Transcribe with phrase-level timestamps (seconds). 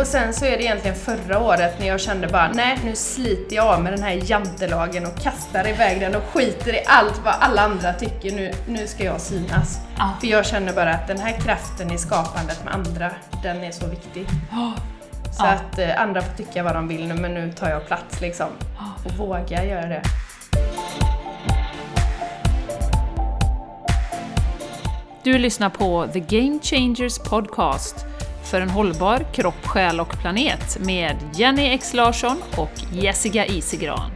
[0.00, 3.56] Och sen så är det egentligen förra året när jag kände bara, nej nu sliter
[3.56, 7.34] jag av med den här jantelagen och kastar iväg den och skiter i allt vad
[7.40, 8.32] alla andra tycker.
[8.32, 9.78] Nu, nu ska jag synas.
[9.98, 10.10] Ja.
[10.20, 13.10] För jag känner bara att den här kraften i skapandet med andra,
[13.42, 14.26] den är så viktig.
[15.38, 15.48] Så Ja.
[15.48, 18.48] att eh, andra får tycka vad de vill nu, men nu tar jag plats liksom.
[19.04, 20.02] Och vågar göra det.
[25.22, 28.07] Du lyssnar på The Game Changers Podcast
[28.50, 34.10] för en hållbar kropp, själ och planet med Jenny X Larsson och Jessica Isigran.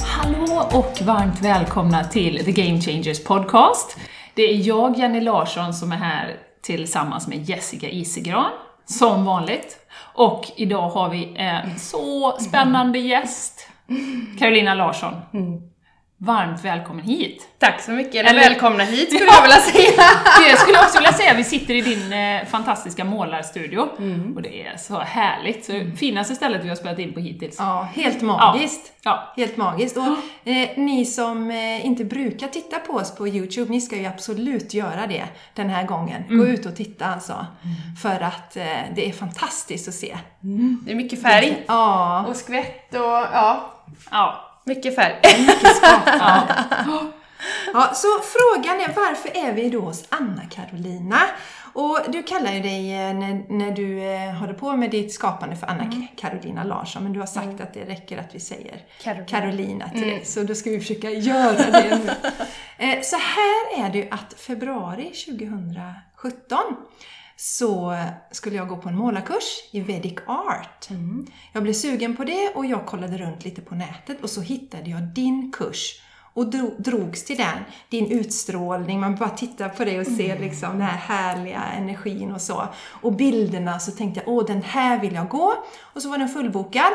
[0.00, 3.96] Hallå och varmt välkomna till The Game Changers Podcast.
[4.34, 8.50] Det är jag, Jenny Larsson, som är här tillsammans med Jessica Isigran,
[8.84, 9.76] som vanligt.
[10.14, 13.68] Och idag har vi en så spännande gäst,
[14.38, 15.14] Carolina Larsson.
[16.26, 17.48] Varmt välkommen hit!
[17.58, 20.02] Tack så mycket, eller, Eller- välkomna hit skulle jag vilja säga.
[20.50, 23.78] Det skulle jag också vilja säga, vi sitter i din eh, fantastiska målarstudio.
[24.36, 25.64] Och det är så härligt.
[25.64, 27.56] Så det finaste stället vi har spelat in på hittills.
[27.58, 28.92] Ja, helt magiskt.
[29.02, 29.32] Ja.
[29.36, 29.96] Helt magiskt.
[29.96, 30.02] Och
[30.48, 34.74] eh, ni som eh, inte brukar titta på oss på Youtube, ni ska ju absolut
[34.74, 36.22] göra det den här gången.
[36.28, 37.46] Gå ut och titta alltså.
[38.02, 38.64] För att eh,
[38.94, 40.16] det är fantastiskt att se.
[40.84, 41.64] Det är mycket färg.
[41.68, 43.72] Ja, Och skvätt och ja,
[44.10, 44.48] Ja.
[44.64, 45.14] Mycket färg.
[45.38, 46.64] mycket skapande.
[46.86, 47.12] ja.
[47.72, 51.20] Ja, så frågan är varför är vi då hos Anna-Karolina?
[51.74, 55.56] Och du kallar ju dig, eh, när, när du eh, håller på med ditt skapande
[55.56, 59.26] för Anna-Karolina Larsson, men du har sagt att det räcker att vi säger Carolina.
[59.26, 62.10] Carolina till dig, så då ska vi försöka göra det nu.
[62.78, 66.58] Eh, Så här är det ju att februari 2017
[67.44, 67.96] så
[68.30, 70.88] skulle jag gå på en målarkurs i Vedic Art.
[71.52, 74.90] Jag blev sugen på det och jag kollade runt lite på nätet och så hittade
[74.90, 76.02] jag din kurs
[76.34, 77.58] och dro, drogs till den.
[77.88, 82.40] Din utstrålning, man bara tittar på dig och ser liksom den här härliga energin och
[82.40, 82.68] så.
[83.02, 85.54] Och bilderna så tänkte jag, åh den här vill jag gå.
[85.80, 86.92] Och så var den fullbokad.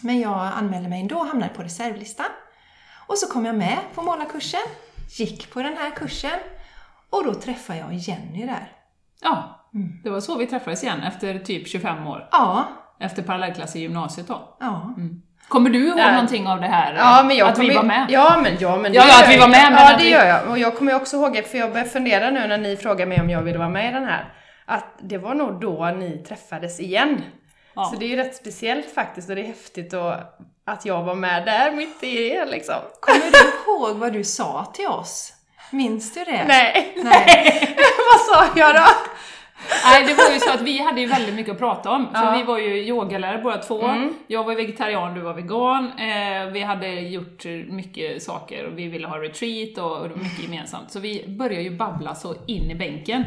[0.00, 2.30] Men jag anmälde mig ändå och hamnade på reservlistan.
[3.06, 4.66] Och så kom jag med på målarkursen,
[5.18, 6.40] gick på den här kursen
[7.10, 8.72] och då träffade jag Jenny där.
[9.20, 9.60] ja.
[10.04, 12.28] Det var så vi träffades igen efter typ 25 år.
[12.32, 12.64] Ja,
[13.00, 14.56] Efter parallellklass i gymnasiet då.
[14.60, 14.94] ja.
[15.48, 16.12] Kommer du ihåg Ja.
[16.12, 16.94] någonting av det här?
[16.94, 18.06] Ja, men jag att vi var med?
[18.08, 20.04] Ja, men, ja, men det Ja, gör att vi jag var med, Ja, att det
[20.04, 20.48] vi- gör jag.
[20.50, 23.20] Och jag kommer ju också ihåg, för jag började fundera nu när ni frågade mig
[23.20, 24.32] om jag ville vara med i den här,
[24.66, 27.22] att det var nog då ni träffades igen.
[27.74, 27.84] Ja.
[27.84, 30.14] Så det är ju rätt speciellt faktiskt och det är häftigt och
[30.66, 32.74] att jag var med där mitt i det liksom.
[33.00, 35.32] Kommer du ihåg vad du sa till oss?
[35.70, 36.44] Minns du det?
[36.48, 37.76] Nej, Nej.
[38.12, 38.86] vad sa jag då?
[39.84, 42.22] Nej, det var ju så att vi hade ju väldigt mycket att prata om, för
[42.22, 42.28] Ja.
[42.28, 42.38] Mm.
[42.38, 43.94] vi var ju yogalärare båda två.
[44.26, 45.84] Jag var vegetarian, du var vegan.
[45.98, 50.22] Eh, vi hade gjort mycket saker och vi ville ha retreat och, och det var
[50.22, 50.90] mycket gemensamt.
[50.92, 53.24] Så vi började ju babbla så in i bänken.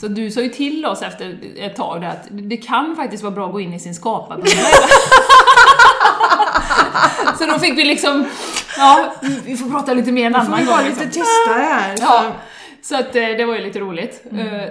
[0.00, 3.34] Så du sa ju till oss efter ett tag där att det kan faktiskt vara
[3.34, 4.50] bra att gå in i sin skaparbubbla.
[7.38, 8.24] så då fick vi liksom,
[8.78, 9.12] ja,
[9.44, 10.74] vi får prata lite mer en Får annan vi gång.
[10.74, 11.04] vara liksom.
[11.04, 11.94] lite tystare här?
[12.00, 12.24] Ja,
[12.82, 14.22] så att eh, det var ju lite roligt.
[14.30, 14.70] Mm.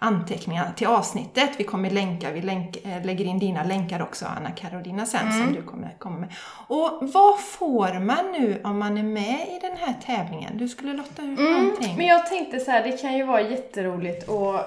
[0.03, 1.49] anteckningarna till avsnittet.
[1.57, 5.53] Vi kommer länka, vi länk, eh, lägger in dina länkar också Anna Karolina sen som
[5.53, 6.29] du kommer, kommer med.
[6.67, 10.57] Och vad får man nu om man är med i den här tävlingen?
[10.57, 11.97] Du skulle lotta ut någonting.
[11.97, 14.59] Men jag tänkte så här, det kan ju vara jätteroligt och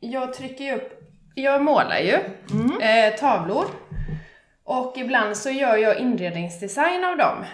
[0.00, 0.92] jag trycker ju upp,
[1.34, 2.14] jag målar ju
[2.80, 3.64] eh, tavlor
[4.64, 7.44] och ibland så gör jag inredningsdesign av dem.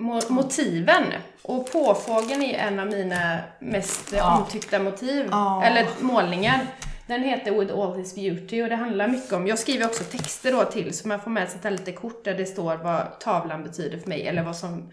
[0.00, 1.04] Mo- motiven.
[1.42, 4.38] Och påfågeln är en av mina mest Ja.
[4.38, 5.64] omtyckta motiv, Ja.
[5.64, 6.60] eller målningar.
[7.06, 10.52] Den heter With All His Beauty och det handlar mycket om, jag skriver också texter
[10.52, 13.62] då till så man får med sig ett litet kort där det står vad tavlan
[13.62, 14.90] betyder för mig eller vad som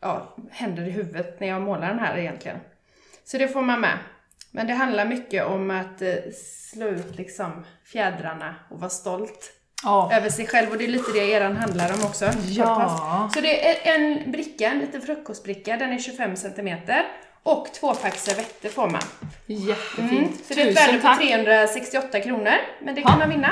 [0.00, 2.58] ja, händer i huvudet när jag målar den här egentligen.
[3.24, 3.98] Så det får man med.
[4.50, 6.14] Men det handlar mycket om att eh,
[6.72, 9.52] slå ut liksom fjädrarna och vara stolt
[9.84, 10.10] Ja.
[10.12, 12.30] över sig själv och det är lite det eran handlar om också.
[12.48, 13.30] Ja.
[13.34, 16.68] Så det är en bricka, en liten frukostbricka, den är 25 cm
[17.42, 19.00] och två pack servetter får man.
[19.46, 20.12] Jättefint.
[20.12, 20.32] Mm.
[20.48, 21.18] Så det är ett värde på tack.
[21.20, 23.18] 368 kronor, men det kan Ja.
[23.18, 23.50] man vinna.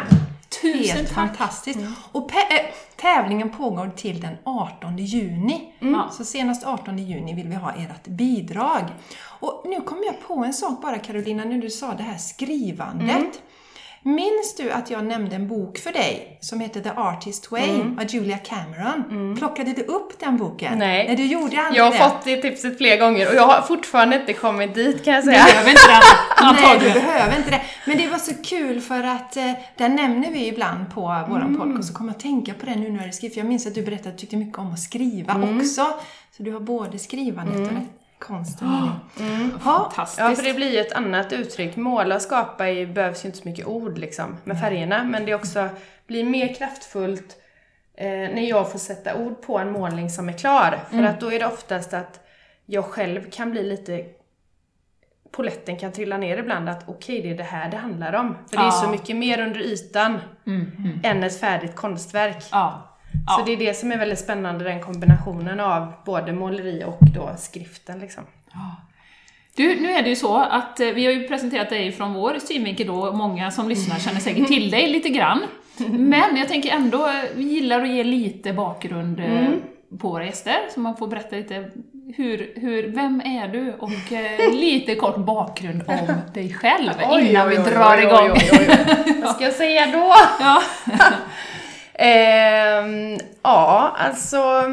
[0.62, 1.14] Tusen Helt tack.
[1.14, 1.78] fantastiskt.
[2.12, 2.60] Och pe- äh,
[2.96, 5.72] tävlingen pågår till den 18 juni.
[5.78, 6.10] Ja.
[6.12, 8.82] Så senast 18 juni vill vi ha ert bidrag.
[9.40, 13.40] Och nu kom jag på en sak bara Carolina, när du sa det här skrivandet.
[14.02, 18.04] Minns du att jag nämnde en bok för dig som heter The Artist Way av
[18.08, 19.36] Julia Cameron?
[19.38, 20.78] Plockade du upp den boken?
[20.78, 21.06] Nej.
[21.06, 21.98] Nej, du gjorde aldrig Jag har det.
[21.98, 25.44] fått det tipset flera gånger och jag har fortfarande inte kommit dit kan jag säga.
[25.44, 26.54] Behöver inte den.
[26.54, 27.60] Nej, du behöver inte det.
[27.86, 31.88] Men det var så kul för att eh, den nämner vi ibland på våran podcast.
[31.88, 33.36] Så kommer jag att tänka på det nu när du skriver.
[33.36, 35.86] Jag minns att du berättade att du tyckte mycket om att skriva också.
[36.36, 37.86] Så du har både skrivandet och det,
[38.18, 38.68] konsten
[39.16, 39.22] det.
[39.24, 40.18] Ja, Fantastiskt.
[40.18, 41.76] Ja, för det blir ju ett annat uttryck.
[41.76, 45.34] Måla och skapa är, behövs ju inte så mycket ord liksom med färgerna, men det
[45.34, 45.68] också
[46.06, 47.36] blir mer kraftfullt
[47.94, 50.78] eh, när jag får sätta ord på en målning som är klar.
[50.90, 52.20] För att då är det oftast att
[52.66, 54.04] jag själv kan bli lite
[55.30, 58.34] Poletten kan trilla ner ibland att okej, det är det här det handlar om.
[58.50, 58.70] För det är Ja.
[58.70, 61.00] så mycket mer under ytan Mm, mm.
[61.04, 62.44] än ett färdigt konstverk.
[62.52, 62.87] Ja.
[63.12, 63.42] Så Ja.
[63.46, 67.98] det är det som är väldigt spännande, den kombinationen av både måleri och då skriften
[67.98, 68.24] liksom.
[69.56, 72.38] Du, nu är det ju så att eh, vi har ju presenterat dig från vår
[72.38, 75.40] synvinkel då, och många som lyssnar känner säkert till dig lite grann.
[75.90, 79.48] Men jag tänker ändå, eh, vi gillar att ge lite bakgrund eh,
[79.98, 81.70] på våra gäster, så man får berätta lite
[82.16, 83.72] hur, hur, vem är du?
[83.72, 86.90] Och eh, lite kort bakgrund om dig själv
[87.20, 88.38] innan vi drar igång.
[89.22, 90.14] Vad ska jag säga då?
[90.40, 90.62] Ja.
[91.98, 94.64] Ehm, ja, alltså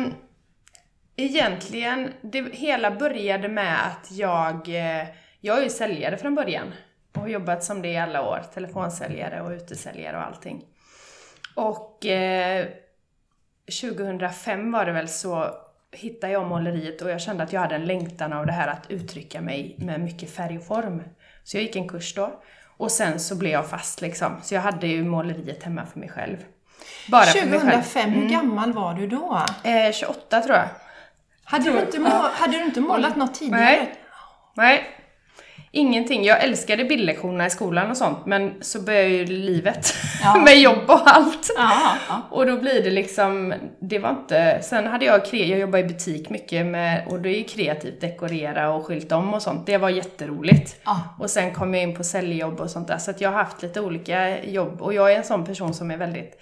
[1.16, 5.08] egentligen, det hela började med att jag, eh,
[5.40, 6.74] jag är ju säljare från början
[7.16, 10.66] och har jobbat som det i alla år, telefonsäljare och utesäljare och allting.
[11.56, 12.68] Och eh,
[13.82, 15.50] 2005 var det väl så
[15.92, 18.92] hittade jag måleriet och jag kände att jag hade en längtan av det här att
[18.92, 21.04] uttrycka mig med mycket färg och form.
[21.44, 22.42] Så jag gick en kurs då.
[22.78, 24.42] Och sen så blev jag fast liksom.
[24.44, 26.38] Så jag hade ju måleriet hemma för mig själv.
[27.08, 27.72] Bara för mig själv.
[27.72, 29.46] 2005, hur gammal var du då?
[29.64, 30.68] Eh, 28 tror jag.
[31.44, 33.62] Hade du, inte må, hade du inte målat något tidigare?
[33.62, 33.96] Nej.
[34.56, 34.84] Nej.
[35.72, 36.24] Ingenting.
[36.24, 39.94] Jag älskade bildlektionerna i skolan och sånt, men så började ju livet
[40.24, 40.36] Ja.
[40.46, 41.54] med jobb och allt.
[41.58, 42.22] Ja, ja.
[42.32, 46.30] Och då blir det liksom, det var inte, sen hade jag, jag jobbade i butik
[46.30, 49.90] mycket med, och det är ju kreativt dekorera och skylta om och sånt, det var
[49.90, 50.76] jätteroligt.
[51.20, 53.62] Och sen kom jag in på säljjobb och sånt där, så att jag har haft
[53.62, 56.42] lite olika jobb, och jag är en sån person som är väldigt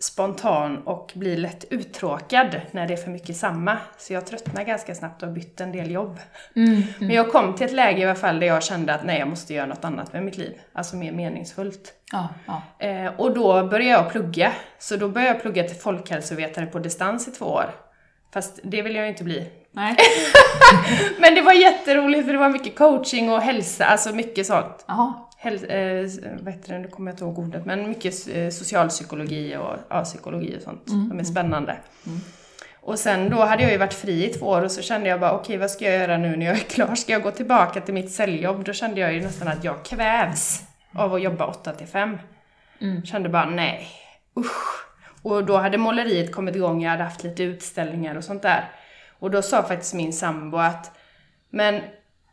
[0.00, 3.78] spontan och blir lätt uttråkad när det är för mycket samma.
[3.98, 6.18] Så jag tröttnar ganska snabbt och har bytt en del jobb.
[6.56, 9.18] Mm, Men jag kom till ett läge i alla fall där jag kände att nej,
[9.18, 10.60] jag måste göra något annat med mitt liv.
[10.72, 11.92] Alltså mer meningsfullt.
[12.12, 12.62] ja, ja.
[12.86, 14.52] Eh, och då började jag plugga.
[14.78, 17.70] Så då började jag plugga till folkhälsovetare på distans i två år.
[18.34, 19.48] Fast det vill jag ju inte bli.
[19.72, 19.96] Nej.
[21.20, 24.84] Men det var jätteroligt för det var mycket coaching och hälsa, alltså mycket sånt.
[24.88, 25.12] Jaha.
[25.46, 29.56] Häl- eh, vad heter det, nu kommer jag inte ihåg ordet, men mycket eh, socialpsykologi
[29.56, 31.76] och ja, psykologi och sånt som är spännande.
[32.80, 35.20] Och sen då hade jag ju varit fri i två år och så kände jag
[35.20, 36.94] bara okej vad ska jag göra nu när jag är klar?
[36.94, 38.64] Ska jag gå tillbaka till mitt säljjobb?
[38.64, 40.62] Då kände jag ju nästan att jag kvävs
[40.94, 42.18] av att jobba 8 till 5.
[43.04, 43.88] Kände bara nej,
[44.38, 44.86] usch.
[45.22, 48.70] Och då hade måleriet kommit igång, jag hade haft lite utställningar och sånt där.
[49.18, 50.90] Och då sa faktiskt min sambo att
[51.50, 51.80] men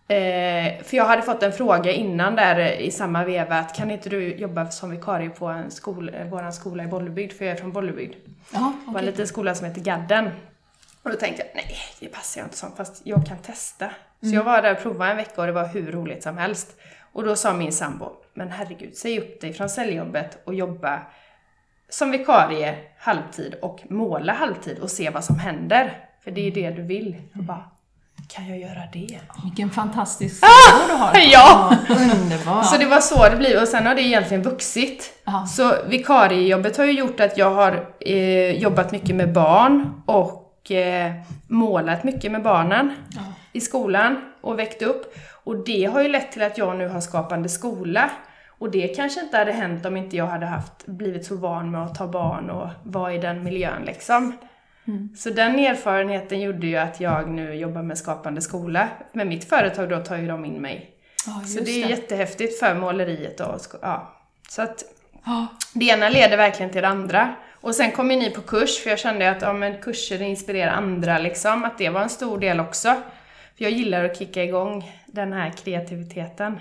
[0.07, 4.10] Eh, för jag hade fått en fråga innan där i samma veva att kan inte
[4.10, 7.60] du jobba som vikarie på en skol, eh, våran skola i Bollebygd, för jag är
[7.60, 8.13] från Bollebygd.
[8.53, 10.29] Ja, Det var en liten skola som heter Gadden.
[11.03, 13.89] Och då tänkte jag, nej det passar jag inte som, fast jag kan testa.
[14.22, 16.75] Så jag var där och provade en vecka och det var hur roligt som helst.
[17.12, 21.01] Och då sa min sambo, men herregud, säg upp dig från säljjobbet och jobba
[21.89, 26.07] som vikarie halvtid och måla halvtid och se vad som händer.
[26.24, 27.22] För det är det du vill.
[27.36, 27.69] Och bara,
[28.27, 29.20] kan jag göra det?
[29.44, 31.13] Vilken fantastisk sambo du har.
[31.32, 31.75] Ja!
[31.89, 32.65] Underbart!
[32.65, 35.13] Så det var så det blev och sen har det egentligen vuxit.
[35.25, 35.46] Ja.
[35.46, 41.12] Så vikariejobbet har ju gjort att jag har eh, jobbat mycket med barn och eh,
[41.48, 43.22] målat mycket med barnen Ja.
[43.53, 45.15] i skolan och väckt upp.
[45.44, 48.10] Och det har ju lett till att jag nu har Skapande skola.
[48.60, 51.84] Och det kanske inte hade hänt om inte jag hade haft, blivit så van med
[51.84, 54.34] att ta barn och vara i den miljön liksom.
[55.15, 58.87] Så den erfarenheten gjorde ju att jag nu jobbar med Skapande skola.
[59.11, 60.89] Med mitt företag då tar ju de in mig
[61.25, 63.57] Ja, Så det är jättehäftigt för måleriet då.
[63.81, 64.13] Ja.
[64.49, 64.83] Så att
[65.25, 65.47] Ja.
[65.73, 67.35] det ena leder verkligen till det andra.
[67.51, 70.71] Och sen kom ju ni på kurs, för jag kände att ja, men kurser inspirerar
[70.71, 72.89] andra liksom, att det var en stor del också.
[73.57, 76.59] För jag gillar att kicka igång den här kreativiteten.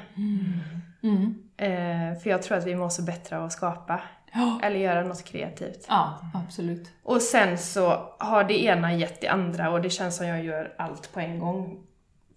[1.02, 1.34] Mm.
[1.56, 4.00] Eh, för jag tror att vi mår så bättre av att skapa.
[4.34, 4.60] Ja.
[4.62, 5.86] Eller göra något kreativt.
[5.88, 6.88] ja, absolut.
[7.02, 10.72] Och sen så har det ena gett det andra och det känns som jag gör
[10.78, 11.78] allt på en gång.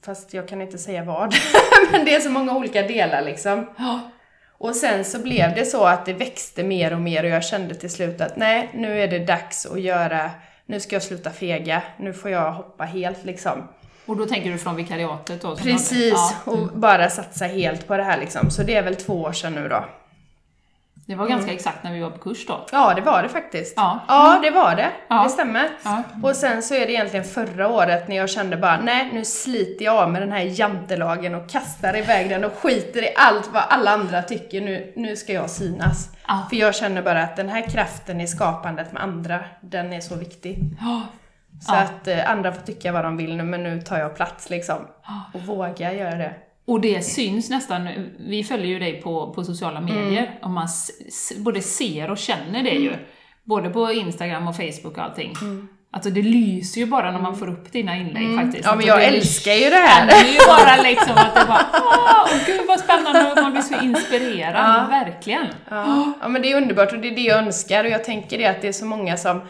[0.06, 1.36] Fast jag kan inte säga vad.
[1.92, 3.70] Men det är så många olika delar liksom.
[3.78, 4.00] Ja.
[4.58, 7.76] Och sen så blev det så att det växte mer och mer och jag kände
[7.76, 10.32] till slut att nej, nu är det dags att göra,
[10.66, 13.68] nu ska jag sluta fega, nu får jag hoppa helt liksom.
[14.06, 15.56] Och då tänker du från vikariatet då?
[15.56, 16.52] Precis, Ja.
[16.52, 18.52] och bara satsa helt på det här liksom.
[18.52, 19.86] Så det är väl två år sedan nu då.
[21.08, 22.66] Det var ganska exakt när vi var på kurs då.
[22.72, 23.74] Ja, det var det faktiskt.
[23.78, 24.00] Ja.
[24.08, 24.90] Ja, det var det.
[25.08, 25.24] Ja.
[25.24, 25.70] Det stämmer.
[25.84, 26.04] Ja.
[26.24, 29.86] Och sen så är det egentligen förra året när jag kände bara, nej nu sliter
[29.86, 33.64] jag av med den här jantelagen och kastar iväg den och skiter i allt vad
[33.70, 34.62] alla andra tycker.
[34.62, 36.10] Nu, nu ska jag synas.
[36.28, 36.48] Ja.
[36.50, 40.16] För jag känner bara att den här kraften i skapandet med andra, den är så
[40.16, 40.60] viktig.
[41.62, 44.50] Så att eh, andra får tycka vad de vill nu, men nu tar jag plats
[44.50, 44.78] liksom.
[45.34, 46.34] Och vågar göra det.
[46.68, 50.68] Och det syns nästan, vi följer ju dig på, på sociala medier, och man
[51.38, 52.94] både ser och känner det ju.
[53.44, 55.34] Både på Instagram och Facebook och allting.
[55.92, 58.66] Alltså det lyser ju bara när man får upp dina inlägg faktiskt.
[58.66, 60.08] Ja, men jag älskar ju det här.
[60.08, 63.62] Det är ju bara liksom att det bara, åh, gud vad spännande, och man blir
[63.62, 65.48] så inspirerad, verkligen.
[65.70, 66.14] Ja.
[66.22, 68.46] ja, men det är underbart och det är det jag önskar och jag tänker det
[68.46, 69.42] att det är så många som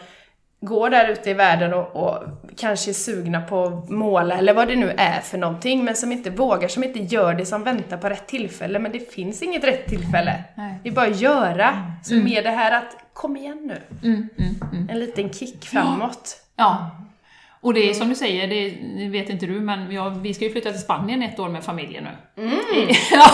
[0.60, 2.22] går där ute i världen och, och
[2.56, 6.12] kanske är sugna på att måla eller vad det nu är för någonting men som
[6.12, 8.78] inte vågar, som inte gör det, som väntar på rätt tillfälle.
[8.78, 10.44] Men det finns inget rätt tillfälle.
[10.54, 10.74] Nej.
[10.82, 11.92] Det är bara att göra.
[12.02, 14.08] Så med det här att, kom igen nu.
[14.08, 14.88] Mm, mm, mm.
[14.90, 16.36] En liten kick framåt.
[16.56, 16.90] Ja.
[17.66, 18.48] Och det är som du säger,
[18.98, 21.64] det vet inte du, men ja, vi ska ju flytta till Spanien ett år med
[21.64, 22.10] familjen nu.
[23.10, 23.30] ja,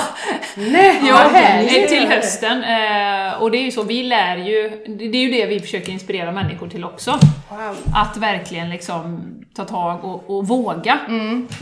[0.57, 1.89] Nej, Ja, härligt!
[1.89, 2.65] till hösten.
[2.65, 5.93] Eh, och det är ju så, vi lär ju, det är ju det vi försöker
[5.93, 7.19] inspirera människor till också.
[7.51, 7.77] Wow.
[7.95, 9.23] Att verkligen liksom
[9.55, 10.99] ta tag och, och våga.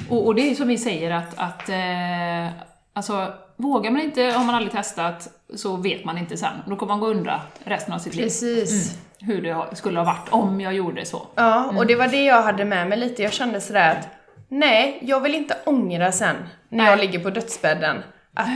[0.08, 2.52] Och, och det är ju som vi säger att, att eh,
[2.92, 6.54] alltså, vågar man inte, har man aldrig testat, så vet man inte sen.
[6.66, 8.98] Då kommer man gå och undra resten av sitt liv Precis.
[9.20, 11.26] Hur det skulle ha varit om jag gjorde så.
[11.34, 13.22] Ja, och det var det jag hade med mig lite.
[13.22, 14.08] Jag kände sådär att
[14.48, 16.36] nej, jag vill inte ångra sen
[16.68, 18.02] när jag ligger på dödsbädden
[18.34, 18.48] att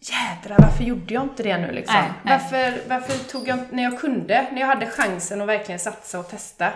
[0.00, 1.94] jädrar, varför gjorde jag inte det nu liksom?
[1.94, 2.38] Nej, nej.
[2.38, 6.28] Varför, varför tog jag när jag kunde, när jag hade chansen att verkligen satsa och
[6.30, 6.68] testa.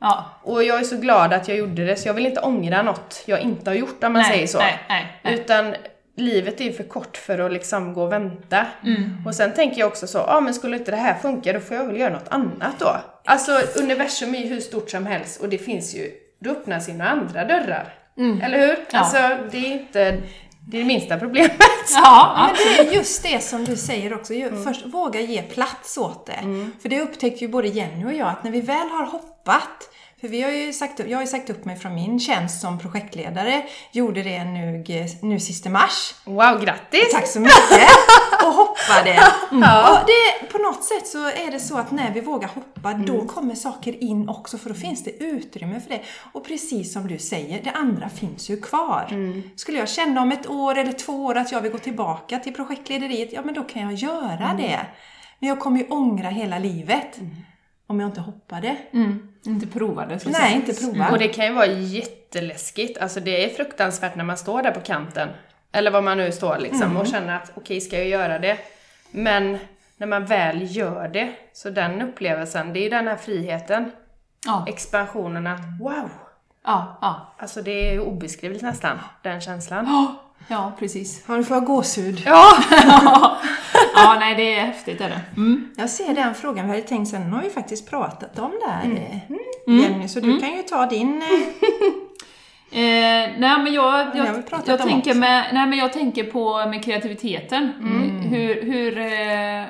[0.00, 2.82] Ja, Och jag är så glad att jag gjorde det, så jag vill inte ångra
[2.82, 4.62] något jag inte har gjort om man nej, säger så.
[5.30, 5.74] Utan
[6.16, 8.66] livet är ju för kort för att liksom gå och vänta.
[8.84, 9.26] Mm.
[9.26, 11.60] Och sen tänker jag också så, ja ah, men skulle inte det här funka då
[11.60, 12.96] får jag väl göra något annat då.
[13.24, 16.92] Alltså universum är ju hur stort som helst och det finns ju, då öppnas ju
[16.92, 17.94] några andra dörrar.
[18.42, 18.70] Eller hur?
[18.74, 18.84] Mm.
[18.92, 18.98] Ja.
[18.98, 19.18] Alltså
[19.50, 20.10] det är inte
[20.68, 21.56] det, är det minsta problemet.
[21.94, 24.34] Ja, Men det är just det som du säger också.
[24.34, 26.70] Ju- Först våga ge plats åt det.
[26.82, 29.90] För det upptäckte ju både Jenny och jag att när vi väl har hoppat
[30.20, 32.60] för vi har ju sagt upp, jag har ju sagt upp mig från min tjänst
[32.60, 33.62] som projektledare.
[33.92, 34.84] Gjorde det nu,
[35.22, 36.14] nu sista mars.
[36.24, 37.12] Wow, grattis!
[37.12, 37.88] Tack så mycket!
[38.44, 39.22] Och hoppade.
[39.90, 43.24] Och det, på något sätt så är det så att när vi vågar hoppa, då
[43.26, 46.00] kommer saker in också för då finns det utrymme för det.
[46.32, 49.06] Och precis som du säger, det andra finns ju kvar.
[49.56, 52.54] Skulle jag känna om ett år eller två år att jag vill gå tillbaka till
[52.54, 54.80] projektlederiet, ja men då kan jag göra det.
[55.38, 57.20] Men jag kommer ju ångra hela livet.
[57.86, 58.76] Om jag inte hoppade.
[58.92, 60.18] mm, inte provade.
[60.18, 61.10] Så Nej, inte prova.
[61.10, 64.80] Och det kan ju vara jätteläskigt, alltså det är fruktansvärt när man står där på
[64.80, 65.28] kanten.
[65.72, 68.58] Eller var man nu står liksom och känner att okej, ska jag göra det?
[69.10, 69.58] Men
[69.96, 73.90] när man väl gör det, så den upplevelsen, det är ju den här friheten,
[74.46, 76.10] Ja, expansionen att wow!
[76.64, 77.34] ja, ja.
[77.38, 79.86] Alltså det är obeskrivligt nästan, den känslan.
[79.86, 81.24] Ja, ja precis.
[81.28, 82.22] Ja, du får ha gåshud.
[82.24, 82.56] Ja!
[83.94, 85.20] ja, nej det är häftigt är det.
[85.36, 85.70] Mm.
[85.76, 88.70] Jag ser den frågan, vi hade tänkt sen, nu har vi faktiskt pratat om det
[88.70, 91.22] här eh, Jenny, så du kan ju ta din...
[91.22, 91.28] eh,
[92.72, 96.84] Eh, nej men jag, jag, jag, om tänker med, nej men jag tänker på med
[96.84, 97.72] kreativiteten.
[98.30, 99.66] Hur, hur, eh,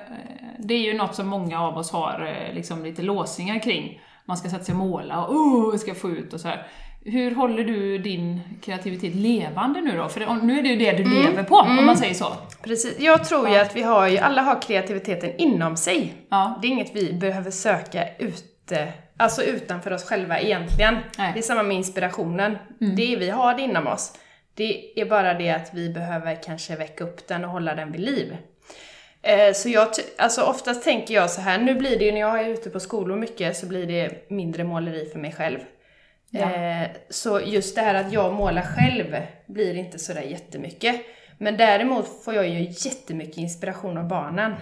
[0.58, 4.00] det är ju något som många av oss har eh, liksom lite låsningar kring.
[4.24, 6.66] Man ska sätta sig och måla och oh, ska få ut och så här.
[7.04, 10.08] Hur håller du din kreativitet levande nu då?
[10.08, 12.32] För nu är det ju det du lever på, om man säger så.
[12.62, 13.00] Precis.
[13.00, 16.14] Jag tror ju att vi har ju, alla har kreativiteten inom sig.
[16.28, 16.58] Ja.
[16.62, 20.96] Det är inget vi behöver söka ute, alltså utanför oss själva egentligen.
[21.18, 21.30] Nej.
[21.34, 22.58] Det är samma med inspirationen.
[22.78, 24.12] Det vi har det inom oss.
[24.54, 28.00] Det är bara det att vi behöver kanske väcka upp den och hålla den vid
[28.00, 28.36] liv.
[29.22, 29.88] Eh, Så jag,
[30.18, 32.80] alltså oftast tänker jag så här, nu blir det ju när jag är ute på
[32.80, 35.58] skolor mycket så blir det mindre måleri för mig själv.
[36.34, 41.00] Eh, Så just det här att jag målar själv blir inte sådär jättemycket.
[41.38, 44.54] Men däremot får jag ju jättemycket inspiration av barnen.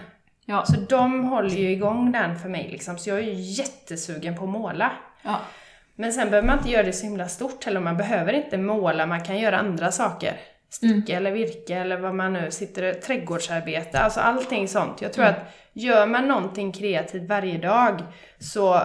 [0.45, 0.65] Ja.
[0.65, 2.97] Så de håller ju igång den för mig liksom.
[2.97, 4.91] Så jag är ju jättesugen på att måla.
[5.23, 5.39] Ja.
[5.95, 7.79] Men sen behöver man inte göra det så himla stort heller.
[7.79, 10.33] Man behöver inte måla, man kan göra andra saker.
[10.71, 15.01] Sticka eller virka eller vad man nu sitter och trädgårdsarbete, alltså allting sånt.
[15.01, 18.01] Jag tror att gör man någonting kreativt varje dag
[18.39, 18.81] så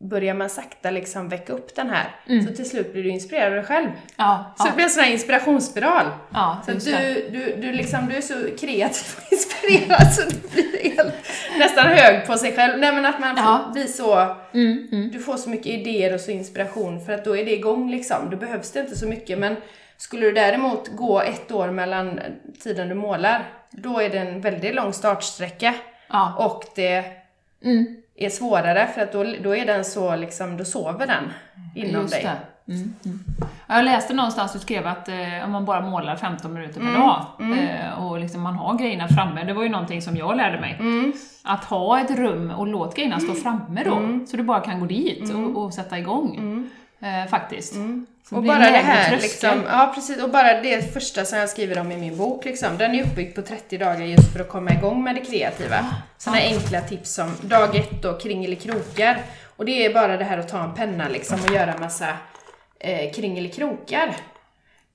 [0.00, 2.06] börjar man sakta liksom väcka upp den här.
[2.46, 3.88] Så till slut blir du inspirerad av dig själv.
[4.16, 6.06] Ja, Så det ja, blir en sån här inspirationsspiral.
[6.34, 6.80] ja, Så det.
[6.80, 11.14] du, du, du, liksom, du är så kreativ och inspirerad så du blir helt,
[11.58, 12.78] nästan hög på sig själv.
[12.78, 13.70] Nej men att man Ja.
[13.72, 15.10] blir så, Mm, mm.
[15.10, 18.30] du får så mycket idéer och så inspiration för att då är det igång liksom.
[18.30, 19.56] Då behövs det inte så mycket men
[19.96, 22.20] skulle du däremot gå ett år mellan
[22.62, 25.74] tiden du målar, då är det en väldigt lång startsträcka.
[26.38, 27.04] Och det
[27.64, 27.96] Mm.
[28.18, 31.24] Är svårare för att då, då är den så liksom, då sover den
[31.74, 32.22] inom Just dig.
[32.22, 32.72] det.
[32.72, 33.18] Mm, mm.
[33.66, 36.86] Ja, Jag läste någonstans du skrev att eh, om man bara målar 15 minuter per
[36.88, 40.36] Mm, dag eh, och liksom man har grejerna framme, det var ju någonting som jag
[40.36, 40.76] lärde mig.
[40.80, 41.12] Mm.
[41.44, 44.86] Att ha ett rum och låt grejerna stå framme då, så du bara kan gå
[44.86, 46.68] dit och, och sätta igång.
[47.00, 47.74] Eh, faktiskt.
[47.74, 48.06] Mm.
[48.30, 51.92] Och bara det här liksom, ja precis, och bara det första som jag skriver om
[51.92, 55.04] i min bok liksom, den är uppbyggd på 30 dagar just för att komma igång
[55.04, 55.86] med det kreativa.
[56.18, 59.22] Sådana enkla tips som dag ett då, kringelikrokar.
[59.56, 62.08] Och det är bara det här att ta en penna liksom och göra massa
[62.80, 64.16] eh, kringelikrokar.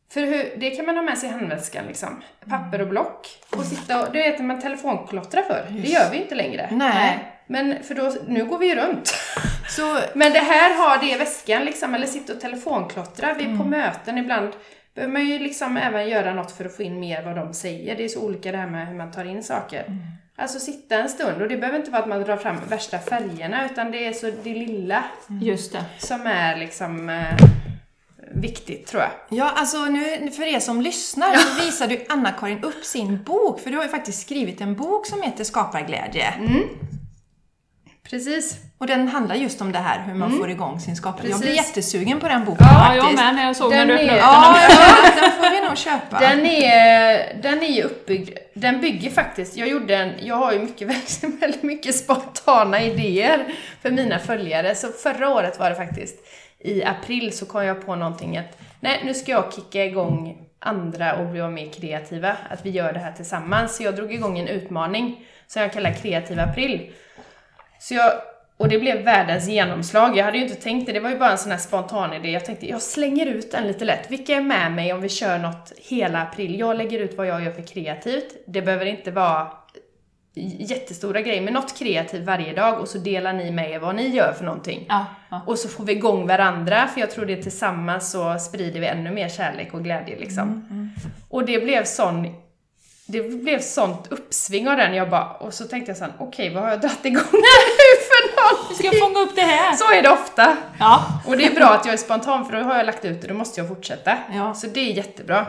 [0.10, 2.22] För hur, det kan man ha med sig i handväskan liksom.
[2.50, 3.28] Papper och block.
[3.50, 5.66] Och sitta och, du vet när man telefonklottrar för.
[5.70, 6.70] Det gör vi inte längre.
[6.72, 7.33] Nej.
[7.48, 9.14] Men för då, nu går vi ju runt.
[9.70, 13.34] Så, Men det här har det i väskan liksom, eller sitta och telefonklottra.
[13.34, 13.58] Vi är Mm.
[13.60, 14.50] på möten ibland.
[14.96, 17.96] Behöver man ju liksom även göra något för att få in mer vad de säger.
[17.98, 19.80] Det är så olika det här med hur man tar in saker.
[19.88, 19.98] Mm.
[20.36, 23.66] Alltså sitta en stund och det behöver inte vara att man drar fram värsta färgerna
[23.66, 25.04] utan det är så det lilla
[25.42, 25.84] Just det.
[25.98, 27.38] som är liksom eh,
[28.32, 29.12] viktigt tror jag.
[29.30, 33.70] ja, alltså nu för er som lyssnar så visar du Anna-Karin upp sin bok, för
[33.72, 36.34] du har ju faktiskt skrivit en bok som heter Skaparglädje.
[38.14, 38.58] Precis.
[38.78, 41.30] Och den handlar just om det här, hur man får igång sin skapande.
[41.30, 41.68] Jag blir Precis.
[41.68, 43.24] jättesugen på den boken Ja, jag faktiskt.
[43.24, 44.78] med när jag såg Den när du öppnade Ja, den.
[45.16, 46.20] ja, den får vi nog köpa.
[46.20, 50.60] Den är, den är ju uppbyggd, den bygger faktiskt, jag gjorde en, jag har ju
[50.60, 50.88] mycket,
[51.42, 53.46] väldigt mycket spontana idéer
[53.82, 56.16] för mina följare, så förra året var det faktiskt,
[56.60, 61.16] i april så kom jag på någonting att, nej nu ska jag kicka igång andra
[61.16, 63.78] och bli mer kreativa, att vi gör det här tillsammans.
[63.78, 66.92] Så jag drog igång en utmaning som jag kallar Kreativ april.
[67.84, 68.14] Så jag,
[68.58, 70.18] och det blev världens genomslag.
[70.18, 72.32] Jag hade ju inte tänkt det, det var ju bara en sån här spontan idé.
[72.32, 74.12] Jag tänkte, jag slänger ut den lite lätt.
[74.12, 76.60] Vilka är med mig om vi kör något hela april?
[76.60, 78.36] Jag lägger ut vad jag gör för kreativt.
[78.48, 79.48] Det behöver inte vara
[80.60, 84.08] jättestora grejer, men något kreativt varje dag och så delar ni med er vad ni
[84.08, 84.86] gör för någonting.
[84.90, 85.42] Ja, ja.
[85.48, 89.12] Och så får vi igång varandra, för jag tror det tillsammans så sprider vi ännu
[89.12, 90.70] mer kärlek och glädje liksom.
[91.30, 92.43] Och det blev sån
[93.06, 96.64] det blev sånt uppsving av den, jag bara, och så tänkte jag såhär, okej vad
[96.64, 97.40] har jag dragit igång nu
[98.08, 99.00] för Vi ska någonting?
[99.02, 99.76] fånga upp det här!
[99.76, 100.58] Så är det ofta.
[100.80, 101.22] Ja.
[101.28, 103.28] Och det är bra att jag är spontan för då har jag lagt ut det,
[103.28, 104.18] då måste jag fortsätta.
[104.34, 104.54] Ja.
[104.54, 105.46] Så det är jättebra.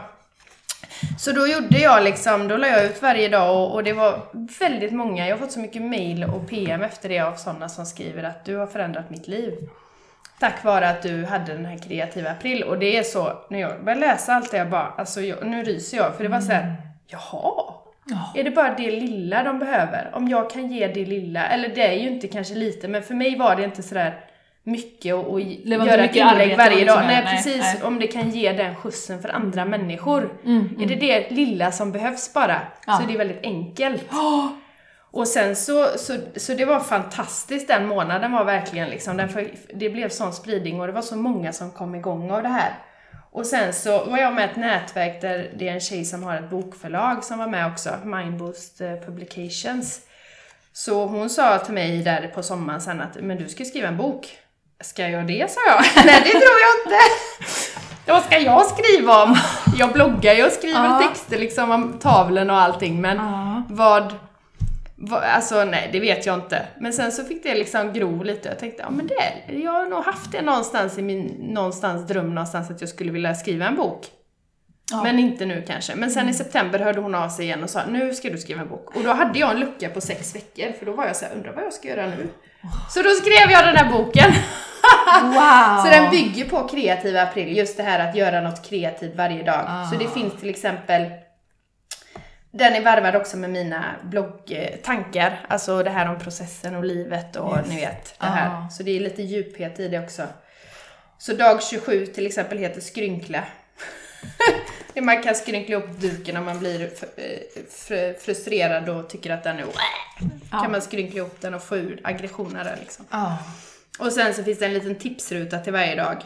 [1.18, 4.20] Så då gjorde jag liksom, då la jag ut varje dag och, och det var
[4.58, 7.86] väldigt många, jag har fått så mycket mail och PM efter det av sådana som
[7.86, 9.54] skriver att du har förändrat mitt liv.
[10.40, 12.62] Tack vare att du hade den här kreativa april.
[12.62, 15.62] Och det är så, när jag började läsa allt det, jag bara, alltså jag, nu
[15.62, 16.76] ryser jag, för det var så här,
[17.14, 17.74] jaha?
[18.06, 18.32] Ja.
[18.34, 20.10] Är det bara det lilla de behöver?
[20.14, 23.14] Om jag kan ge det lilla, eller det är ju inte kanske lite, men för
[23.14, 24.20] mig var det inte sådär
[24.62, 27.06] mycket att inte göra ett inlägg varje liksom, dag.
[27.06, 27.60] Nej, nej, precis.
[27.60, 27.82] nej.
[27.82, 30.38] Om det kan ge den skjutsen för andra människor.
[30.44, 32.92] Mm, Är det det lilla som behövs bara, Ja.
[32.96, 34.04] så är det väldigt enkelt.
[35.10, 39.50] Och sen så, så, så det var fantastiskt den månaden var verkligen liksom, den för,
[39.74, 42.70] det blev sån spridning och det var så många som kom igång av det här.
[43.34, 46.36] Och sen så var jag med ett nätverk där det är en tjej som har
[46.36, 50.00] ett bokförlag som var med också, Mindboost eh, Publications.
[50.72, 53.96] Så hon sa till mig där på sommaren sen att, men du ska skriva en
[53.96, 54.38] bok.
[54.80, 55.84] Ska jag det, sa jag.
[56.06, 57.04] Nej, det tror jag inte.
[58.12, 59.36] Vad ska jag skriva om?
[59.78, 61.02] Jag bloggar ju och skriver Ja.
[61.08, 63.62] texter liksom om tavlen och allting, men Ja.
[63.68, 64.14] vad...
[65.10, 66.66] Alltså nej, det vet jag inte.
[66.78, 68.48] Men sen så fick det liksom gro lite.
[68.48, 72.34] Jag tänkte, ja men det, jag har nog haft det någonstans i min någonstans dröm
[72.34, 74.06] någonstans att jag skulle vilja skriva en bok.
[74.90, 75.02] Ja.
[75.02, 75.94] Men inte nu kanske.
[75.94, 78.60] Men sen i september hörde hon av sig igen och sa, nu ska du skriva
[78.60, 78.96] en bok.
[78.96, 81.32] Och då hade jag en lucka på sex veckor, för då var jag så här,
[81.34, 82.28] undrar vad jag ska göra nu?
[82.90, 84.32] Så då skrev jag den här boken.
[85.22, 85.84] Wow!
[85.84, 89.64] Så den bygger på kreativa april, just det här att göra något kreativt varje dag.
[89.68, 89.86] Ah.
[89.86, 91.06] Så det finns till exempel
[92.56, 97.56] den är varvad också med mina bloggtankar, alltså det här om processen och livet och
[97.56, 97.66] Yes.
[97.68, 98.48] ni vet det här.
[98.48, 98.68] Ah.
[98.68, 100.22] Så det är lite djuphet i det också.
[101.18, 103.44] Så dag 27 till exempel heter skrynkla.
[105.02, 106.82] Man kan skrynkla upp duken om man blir
[107.16, 107.38] eh,
[107.70, 109.64] fr- frustrerad och tycker att den är
[110.52, 110.60] Ja.
[110.62, 113.04] kan man skrynkla ihop den och få ur aggressioner där liksom.
[113.10, 113.38] Ja.
[113.98, 116.22] Och sen så finns det en liten tipsruta till varje dag.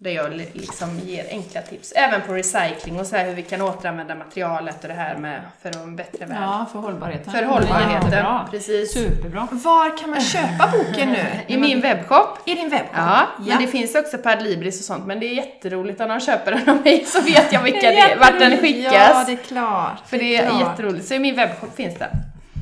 [0.00, 1.92] Där jag li- liksom ger enkla tips.
[1.96, 5.40] Även på recycling och så här hur vi kan återanvända materialet och det här med
[5.62, 6.38] för att en bättre värld.
[6.42, 7.32] Ja, för hållbarheten.
[7.32, 8.48] För hållbarheten, Jättebra.
[8.50, 8.92] precis.
[8.94, 9.48] Superbra.
[9.50, 11.24] Var kan man köpa boken nu?
[11.46, 12.38] I min webbshop.
[12.44, 12.88] I din webbshop?
[12.96, 16.20] Ja, men det finns också på Adlibris och sånt, men det är jätteroligt om de
[16.20, 18.92] köper den av mig så vet jag vilka det är, vart den skickas.
[18.94, 20.02] Ja, det är klart.
[20.08, 20.60] För det är klart.
[20.60, 21.08] jätteroligt.
[21.08, 22.10] Så i min webbshop finns den.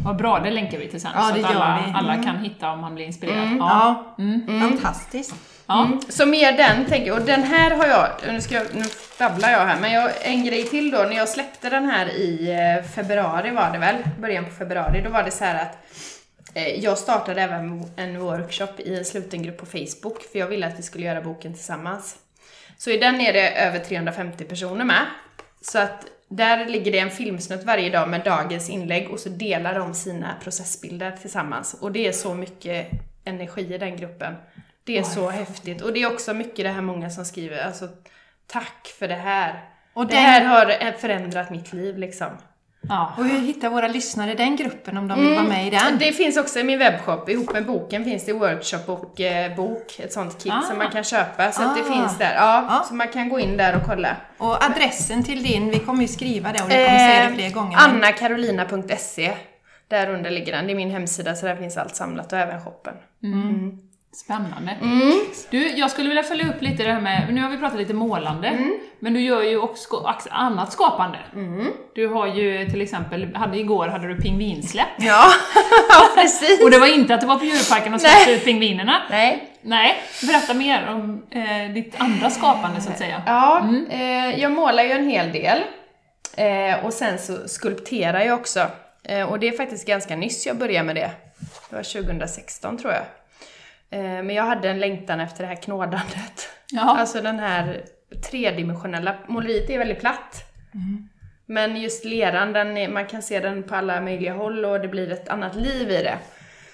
[0.04, 1.10] Vad bra, det länkar vi till sen.
[1.14, 2.24] Ja, så det att alla, alla Mm.
[2.26, 3.42] kan hitta om man blir inspirerad.
[3.42, 3.58] Mm.
[3.58, 4.04] Ja.
[4.18, 5.34] Ja, fantastiskt.
[5.66, 5.84] Ja.
[5.84, 6.00] Mm.
[6.08, 7.20] Så mer den tänker jag.
[7.20, 8.84] Och den här har jag, nu, ska jag, nu
[9.18, 10.98] babblar jag här, men jag, en grej till då.
[10.98, 15.10] När jag släppte den här i eh, februari var det väl, början på februari, då
[15.10, 15.78] var det så här att
[16.54, 20.66] eh, jag startade även en workshop i en sluten grupp på Facebook, för jag ville
[20.66, 22.16] att vi skulle göra boken tillsammans.
[22.78, 25.06] Så i den är det över 350 personer med.
[25.60, 29.78] Så att där ligger det en filmsnutt varje dag med dagens inlägg och så delar
[29.78, 31.76] de sina processbilder tillsammans.
[31.80, 32.90] Och det är så mycket
[33.24, 34.34] energi i den gruppen.
[34.86, 35.82] Det är så häftigt.
[35.82, 37.88] Och det är också mycket det här många som skriver, alltså
[38.46, 39.64] tack för det här.
[39.94, 42.26] Och det den- här har eh, förändrat mitt liv liksom.
[42.88, 43.12] Ja.
[43.18, 45.80] Och hur hittar våra lyssnare den gruppen om de vill vara med i den?
[45.86, 45.98] Mm.
[45.98, 49.98] Det finns också i min webbshop, ihop med boken finns det workshop och eh, bok,
[50.00, 50.62] ett sånt kit Ah.
[50.62, 51.52] som man kan köpa.
[51.52, 51.92] Så att det Ah.
[51.92, 52.34] finns där.
[52.34, 52.84] Ja, Ja.
[52.88, 54.16] så man kan gå in där och kolla.
[54.38, 57.50] Och adressen till din, vi kommer ju skriva det och vi kommer säga det fler
[57.50, 57.78] gånger.
[57.78, 59.32] annakarolina.se
[59.88, 60.66] Där under ligger den.
[60.66, 62.94] Det är min hemsida så där finns allt samlat och även shoppen.
[64.12, 64.72] Spännande.
[64.82, 65.12] Mm.
[65.50, 67.94] Du, jag skulle vilja följa upp lite det här med, nu har vi pratat lite
[67.94, 68.74] målande, Mm.
[68.98, 71.18] men du gör ju också annat skapande.
[71.94, 74.86] Du har ju till exempel, hade, igår hade du pingvinsläpp.
[74.98, 75.24] Ja,
[76.14, 76.62] precis.
[76.62, 79.02] Och det var inte att det var på djurparken och släppte ut pingvinerna.
[79.10, 79.52] Nej.
[79.62, 79.94] Nej,
[80.26, 83.22] berätta mer om eh, ditt andra skapande så att säga.
[83.26, 85.58] Ja, eh, jag målar ju en hel del.
[86.36, 88.66] Eh, och sen så skulpterar jag också.
[89.04, 91.10] Eh, och det är faktiskt ganska nyss jag började med det.
[91.70, 93.02] Det var 2016 tror jag.
[93.90, 96.48] Eh, men jag hade en längtan efter det här knådandet.
[96.72, 96.98] Ja.
[96.98, 97.84] Alltså den här
[98.30, 100.52] tredimensionella, måleriet är väldigt platt.
[101.46, 105.12] Men just leran, den man kan se den på alla möjliga håll och det blir
[105.12, 106.18] ett annat liv i det.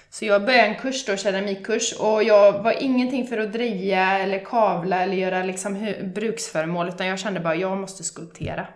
[0.09, 4.45] Så jag började en kurs då, keramikkurs, och jag var ingenting för att dreja eller
[4.45, 8.67] kavla eller göra liksom bruksföremål, utan jag kände bara jag måste skulptera.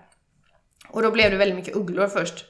[0.90, 2.46] Och då blev det väldigt mycket ugglor först.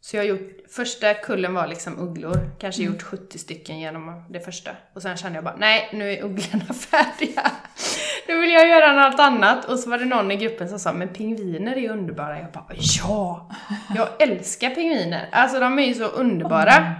[0.00, 4.40] Så jag har gjort, första kullen var liksom ugglor, kanske gjort 70 stycken genom det
[4.40, 4.70] första.
[4.94, 7.50] Och sen kände jag bara, nej nu är ugglorna färdiga.
[8.28, 9.64] Nu vill jag göra något annat.
[9.64, 12.40] Och så var det någon i gruppen som sa, men pingviner är underbara.
[12.40, 12.64] Jag bara,
[12.98, 13.50] ja!
[13.96, 15.28] Jag älskar pingviner.
[15.32, 16.94] Alltså de är ju så underbara.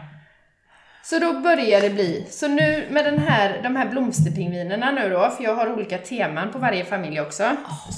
[1.02, 5.30] Så då börjar det bli, så nu med den här, de här blomsterpingvinerna nu då,
[5.30, 7.50] för jag har olika teman på varje familj också,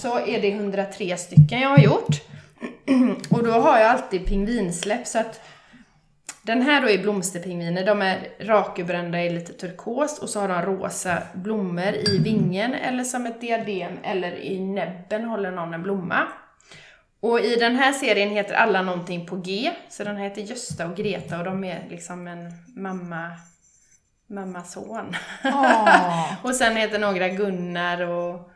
[0.02, 2.20] så är det 103 stycken jag har gjort.
[3.31, 5.40] Och då har jag alltid pingvinsläpp så att
[6.42, 10.62] den här då är blomsterpingviner, de är rakbrända i lite turkos och så har de
[10.62, 16.29] rosa blommor i vingen eller som ett diadem eller i näbben håller någon en blomma.
[17.20, 20.87] Och i den här serien heter alla någonting på G, så den här heter Gösta
[20.87, 23.31] och Greta och de är liksom en mamma,
[24.27, 25.16] mamma-son.
[25.44, 26.44] Åh.
[26.44, 28.51] och sen heter några Gunnar och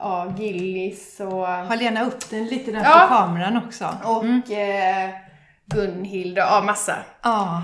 [0.00, 3.06] ja, Gillis och, Har Lena upp den lite där Ja.
[3.08, 3.96] på kameran också?
[4.04, 5.10] och eh,
[5.66, 6.96] Gunhild och ja, massa.
[7.22, 7.62] Ja.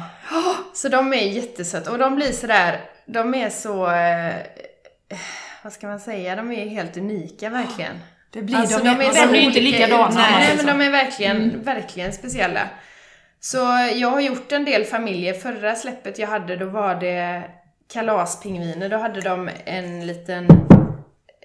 [0.75, 4.35] Så de är jättesöta och de blir sådär, de är så, eh,
[5.63, 7.97] vad ska man säga, de är helt unika verkligen.
[8.31, 10.91] Det blir Alltså, de, de är de blir inte likadana, Nej, säger men de är
[10.91, 12.61] verkligen, verkligen speciella.
[13.41, 13.57] Så
[13.95, 15.35] jag har gjort en del familjer.
[15.35, 17.43] Förra släppet jag hade, då var det
[17.93, 18.89] kalaspingviner.
[18.89, 20.47] Då hade de en liten,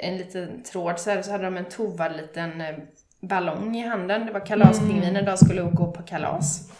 [0.01, 2.75] en liten tråd så här, så hade de en tovad liten eh,
[3.21, 4.25] ballong i handen.
[4.25, 6.71] Det var kalaspingviner, de skulle gå på kalas.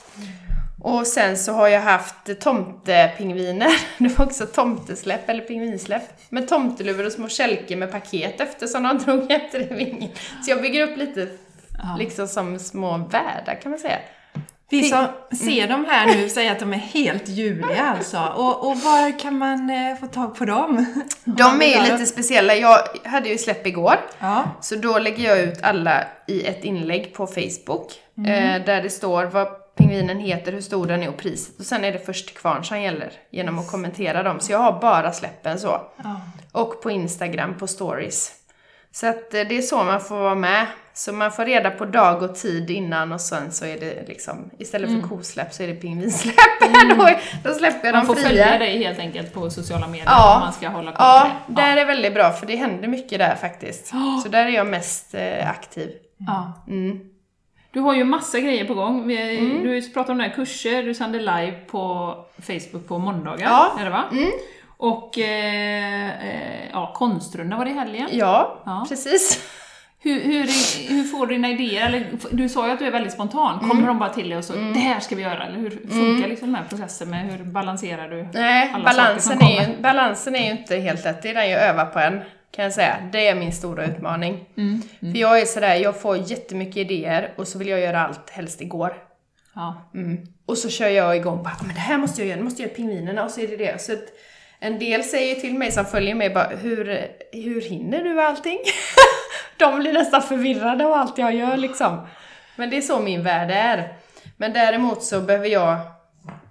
[0.84, 3.72] Och sen så har jag haft tomtepingviner.
[3.98, 6.04] Det var också tomtesläpp eller pingvinsläpp.
[6.30, 10.10] Med tomteluvor och små kälkar med paket efter som de drog efter i vingen.
[10.44, 11.28] Så jag bygger upp lite
[11.98, 14.00] liksom som små världar kan man säga.
[14.72, 18.20] Vi som ser dem här nu säger att de är helt ljuvliga alltså.
[18.36, 20.86] Och, och var kan man eh, få tag på dem?
[21.24, 22.56] De är ju lite speciella.
[22.56, 23.96] Jag hade ju släpp igår.
[24.20, 24.44] Ja.
[24.62, 27.92] Så då lägger jag ut alla i ett inlägg på Facebook.
[28.18, 31.60] Eh, där det står vad pingvinen heter, hur stor den är och priset.
[31.60, 34.40] Och sen är det först kvarn som gäller genom att kommentera dem.
[34.40, 35.82] Så jag har bara släppen så.
[36.04, 36.22] Ja.
[36.52, 38.32] Och på Instagram på stories.
[38.94, 40.66] Så att eh, det är så man får vara med.
[40.94, 44.50] Så man får reda på dag och tid innan och sen så är det liksom,
[44.60, 46.36] istället för kosläpp så är det pingvinsläpp.
[46.98, 47.10] då,
[47.44, 48.28] då släpper jag Man dem får fria.
[48.28, 50.36] följa dig helt enkelt på sociala medier Ja.
[50.36, 51.54] om man ska hålla koll Ja, det.
[51.54, 53.88] där är väldigt bra för det händer mycket där faktiskt.
[54.24, 55.90] Så där är jag mest eh, aktiv.
[56.18, 56.64] Ja.
[56.68, 57.00] Mm.
[57.74, 59.08] Du har ju massa grejer på gång.
[59.08, 63.76] Vi, Du pratar om några kurser, du sänder live på Facebook på måndagar, Ja.
[63.80, 64.04] är det va?
[64.82, 64.94] Mm.
[64.94, 68.08] Och eh, eh, ja, konstrunda var det i helgen.
[68.12, 68.86] Ja, Ja.
[68.89, 69.48] precis.
[70.04, 70.48] Hur, hur,
[70.89, 71.86] hur får du dina idéer?
[71.86, 73.60] Eller, du sa ju att du är väldigt spontan.
[73.60, 73.86] Kommer Mm.
[73.88, 75.46] de bara till dig och så, det här ska vi göra?
[75.46, 79.38] Eller hur funkar liksom den här processen med hur balanserar du Nej, alla saker som
[79.38, 79.76] balansen är, kommer?
[79.78, 81.22] ju, balansen är ju inte helt lätt.
[81.22, 82.96] Det är den jag övar på än, kan jag säga.
[83.12, 84.46] Det är min stora utmaning.
[84.58, 84.82] Mm.
[85.00, 88.62] För jag är sådär, jag får jättemycket idéer och så vill jag göra allt helst
[88.62, 88.94] igår.
[89.56, 89.89] Ja.
[89.94, 90.17] Mm.
[90.46, 92.62] Och så kör jag igång bara, "Ah, men det här måste jag göra, nu måste
[92.62, 93.82] jag göra pingvinerna och så är det det.
[93.82, 94.04] Så att
[94.63, 98.60] en del säger till mig som följer mig bara, hur, hur hinner du allting?
[99.58, 102.08] De blir nästan förvirrade av allt jag gör liksom.
[102.56, 103.93] Men det är så min värld är.
[104.38, 105.78] Men däremot så behöver jag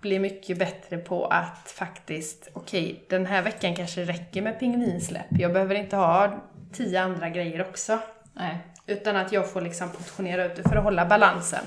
[0.00, 5.26] bli mycket bättre på att faktiskt, okej, den här veckan kanske räcker med pingvinsläpp.
[5.30, 6.42] Jag behöver inte ha
[6.72, 7.98] tio andra grejer också.
[8.34, 8.58] Nej.
[8.86, 11.64] Utan att jag får liksom portionera ut det för att hålla balansen.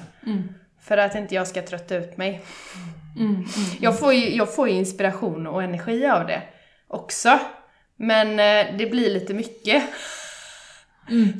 [0.83, 2.41] För att inte jag ska trötta ut mig.
[3.79, 6.41] Jag, får ju, jag får ju inspiration och energi av det
[6.87, 7.39] också.
[7.95, 9.83] Men eh, det blir lite mycket.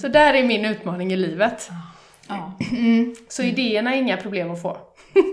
[0.02, 1.70] Så där är min utmaning i livet.
[2.28, 2.58] Ja.
[3.30, 4.78] Så idéerna är inga problem att få.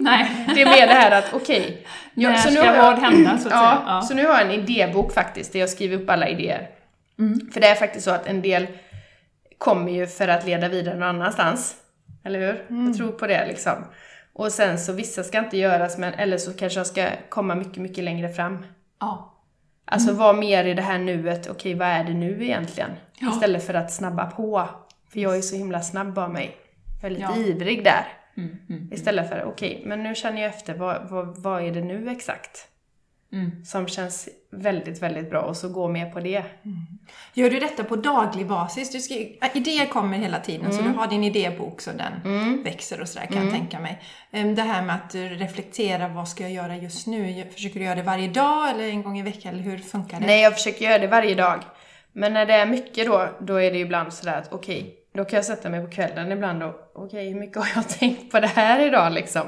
[0.00, 0.46] Nej.
[0.54, 1.86] Det är mer det här att, okej.
[2.14, 3.82] När jag- ska har jag- vad hända, så att ja, säga?
[3.86, 4.02] Ja.
[4.02, 6.68] Så nu har jag en idébok faktiskt, där jag skriver upp alla idéer.
[7.52, 8.66] För det är faktiskt så att en del
[9.58, 11.74] kommer ju för att leda vidare någon annanstans.
[12.24, 12.84] Eller hur?
[12.86, 13.72] Jag tror på det liksom.
[14.32, 17.76] Och sen så vissa ska inte göras, men, eller så kanske jag ska komma mycket,
[17.76, 18.66] mycket längre fram.
[19.00, 19.34] Ja.
[19.84, 22.90] Alltså vara mer i det här nuet, okej vad är det nu egentligen?
[23.20, 23.30] Ja.
[23.30, 24.68] Istället för att snabba på.
[25.12, 26.56] För jag är så himla snabb av mig.
[27.02, 27.36] Jag är lite Ja.
[27.36, 28.06] ivrig där.
[28.36, 31.80] Mm, mm, Istället för, okej, men nu känner jag efter, vad, vad, vad är det
[31.84, 32.68] nu exakt?
[33.32, 33.64] Mm.
[33.64, 36.44] Som känns väldigt, väldigt bra och så gå med på det.
[37.34, 38.90] Gör du detta på daglig basis?
[38.92, 43.00] Du ska, äh, idéer kommer hela tiden, så du har din idébok så den växer
[43.00, 44.02] och sådär kan jag tänka mig.
[44.30, 47.44] Ehm, Det här med att du reflekterar, vad ska jag göra just nu?
[47.54, 50.26] Försöker du göra det varje dag eller en gång i veckan, eller hur funkar det?
[50.26, 51.62] Nej, jag försöker göra det varje dag.
[52.12, 55.36] Men när det är mycket då, då är det ibland sådär att okej, då kan
[55.36, 58.46] jag sätta mig på kvällen ibland och okej, hur mycket har jag tänkt på det
[58.46, 59.42] här idag liksom?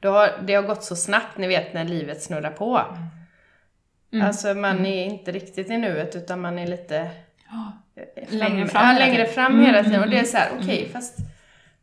[0.00, 2.80] Då har, det har gått så snabbt, ni vet när livet snurrar på.
[4.22, 8.92] Alltså man är inte riktigt i nuet utan man är lite eh, Längre fram, fram
[8.92, 10.02] ja, längre fram hela tiden.
[10.02, 11.18] Och det är så här, okej, fast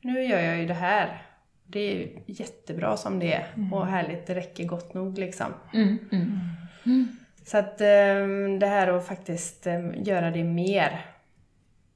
[0.01, 1.21] nu gör jag ju det här.
[1.67, 5.53] Det är ju jättebra som det är och härligt, det räcker gott nog liksom.
[5.73, 7.17] Mm, mm.
[7.45, 11.05] Så att ehm, det här att faktiskt ehm, göra det mer.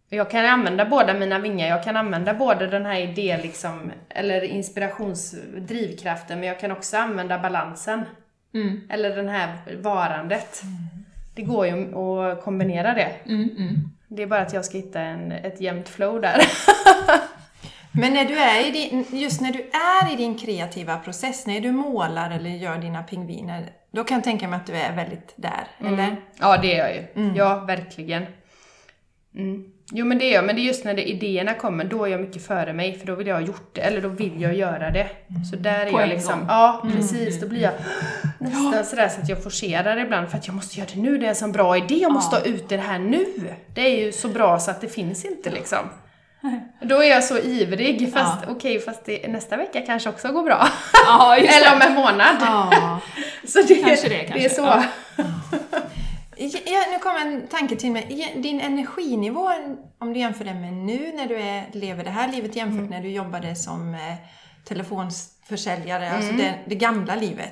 [0.10, 1.68] Jag kan använda båda mina vingar.
[1.68, 7.40] Jag kan använda både den här idé liksom, eller inspirationsdrivkraften, men jag kan också använda
[7.40, 8.06] balansen.
[8.54, 8.82] Mm.
[8.90, 10.62] Eller den här varandet.
[11.36, 13.12] Det går ju att kombinera det.
[13.26, 13.76] Mm, mm.
[14.08, 16.42] Det är bara att jag ska hitta en, ett jämnt flow där.
[17.92, 21.60] Men när du är i din, just när du är i din kreativa process, när
[21.60, 25.34] du målar eller gör dina pingviner, då kan jag tänka mig att du är väldigt
[25.36, 26.16] där, eller?
[26.40, 27.34] Ja, det är jag ju.
[27.36, 28.26] Ja, verkligen.
[29.92, 30.00] Mm.
[30.00, 30.46] Jo, men det är jag.
[30.46, 33.00] Men det är just när det, idéerna kommer, då är jag mycket före mig.
[33.00, 35.08] För då vill jag ha gjort det, eller då vill jag göra det.
[35.52, 36.40] Så där är På jag liksom...
[36.40, 36.48] gång.
[36.48, 37.42] Ja, precis.
[37.42, 37.74] Då blir jag
[38.40, 41.18] nästan sådär så att jag forcerar ibland för att jag måste göra det nu.
[41.18, 43.26] Det är en sån bra idé, jag måste ha ut det här nu.
[43.76, 45.80] Det är ju så bra så att det finns inte liksom.
[46.82, 50.68] Då är jag så ivrig, fast okej, fast det, nästa vecka kanske också går bra.
[51.06, 52.36] Ja, Eller om en månad.
[52.42, 53.00] Ja.
[53.48, 54.50] Så det, Kanske det, det är kanske.
[54.50, 54.62] så.
[54.62, 54.84] Ja.
[56.42, 58.34] Ja, nu kom en tanke till mig.
[58.36, 59.50] Din energinivå,
[60.00, 63.02] om du jämför den med nu när du är, lever det här livet jämfört när
[63.02, 64.00] du jobbade som eh,
[64.66, 67.52] telefonförsäljare, alltså det, det gamla livet.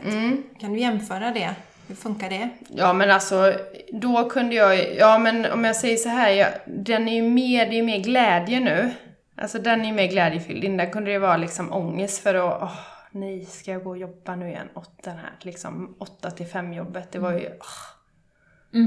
[0.59, 1.49] Kan du jämföra det?
[1.87, 2.49] Hur funkar det?
[2.69, 3.53] Ja men alltså,
[3.93, 7.65] då kunde jag ja men om jag säger så här, jag, den är ju mer,
[7.65, 8.91] det är ju mer glädje nu.
[9.37, 10.63] Alltså den är ju mer glädjefylld.
[10.63, 12.75] Innan kunde det vara liksom ångest för att, åh,
[13.11, 14.69] nej, ska jag gå och jobba nu igen?
[14.73, 17.11] Åt den här, liksom, åtta till fem jobbet.
[17.11, 17.96] Det var ju, åh.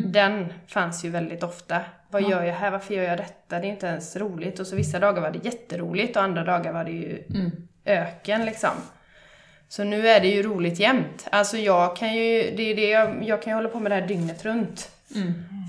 [0.05, 1.81] Den fanns ju väldigt ofta.
[2.09, 2.71] Vad gör jag här?
[2.71, 3.59] Varför gör jag detta?
[3.59, 4.59] Det är inte ens roligt.
[4.61, 7.25] Och så vissa dagar var det jätteroligt och andra dagar var det ju
[7.85, 8.71] öken liksom.
[9.69, 11.29] Så nu är det ju roligt jämt.
[11.33, 13.97] Alltså jag kan ju, det är det jag, jag kan ju hålla på med det
[13.97, 14.91] här dygnet runt.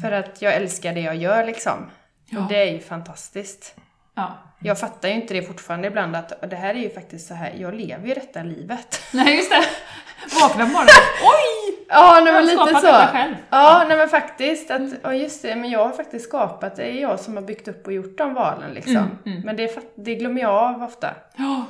[0.01, 1.89] För att jag älskar det jag gör liksom.
[2.29, 2.39] Ja.
[2.39, 3.75] Och det är ju fantastiskt.
[4.15, 4.37] Ja.
[4.59, 7.53] Jag fattar ju inte det fortfarande ibland att det här är ju faktiskt så här,
[7.57, 9.01] jag lever ju detta livet.
[9.13, 9.65] Nej, just det.
[10.41, 10.93] Vakna på morgonen.
[11.23, 11.60] Oj!
[11.91, 12.87] Ja, nej, men lite skapat så.
[12.87, 13.35] detta själv.
[13.49, 14.71] Ja, nej men faktiskt.
[14.71, 17.67] Att, ja, just det, men jag har faktiskt skapat, det är jag som har byggt
[17.67, 18.95] upp och gjort de valen liksom.
[18.95, 19.41] Mm, mm.
[19.41, 21.07] Men det, det glömmer jag av ofta.
[21.35, 21.65] Ja.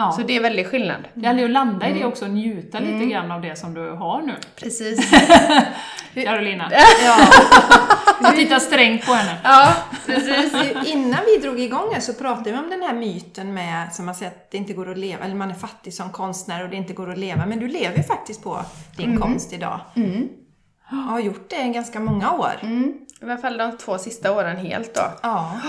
[0.00, 0.12] Ja.
[0.12, 1.08] Så det är väldigt skillnad.
[1.14, 3.74] Det gäller ju att landa i det också och njuta lite grann av det som
[3.74, 4.34] du har nu.
[4.56, 5.10] Precis.
[6.14, 6.70] Carolina.
[7.04, 7.16] Ja.
[8.22, 9.38] Jag tittar strängt på henne.
[9.44, 9.72] ja,
[10.06, 10.54] precis.
[10.86, 14.14] Innan vi drog igång här så pratade vi om den här myten med, som man
[14.14, 16.76] säger, att det inte går att leva, eller man är fattig som konstnär och det
[16.76, 17.46] inte går att leva.
[17.46, 18.64] Men du lever ju faktiskt på
[18.96, 19.80] din konst idag.
[20.90, 22.58] Och har gjort det i ganska många år.
[22.62, 22.94] Mm.
[23.20, 25.02] I alla fall de två sista åren helt då.
[25.22, 25.60] Ja.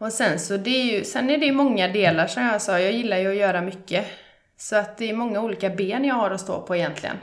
[0.00, 2.80] Och sen så det är ju, sen är det ju många delar som jag sa,
[2.80, 4.06] jag gillar ju att göra mycket.
[4.56, 7.16] Så att det är många olika ben jag har att stå på egentligen.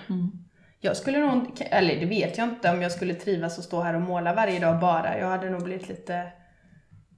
[0.80, 3.94] Jag skulle nog, eller det vet jag inte om jag skulle trivas att stå här
[3.94, 5.18] och måla varje dag bara.
[5.20, 6.16] Jag hade nog blivit lite,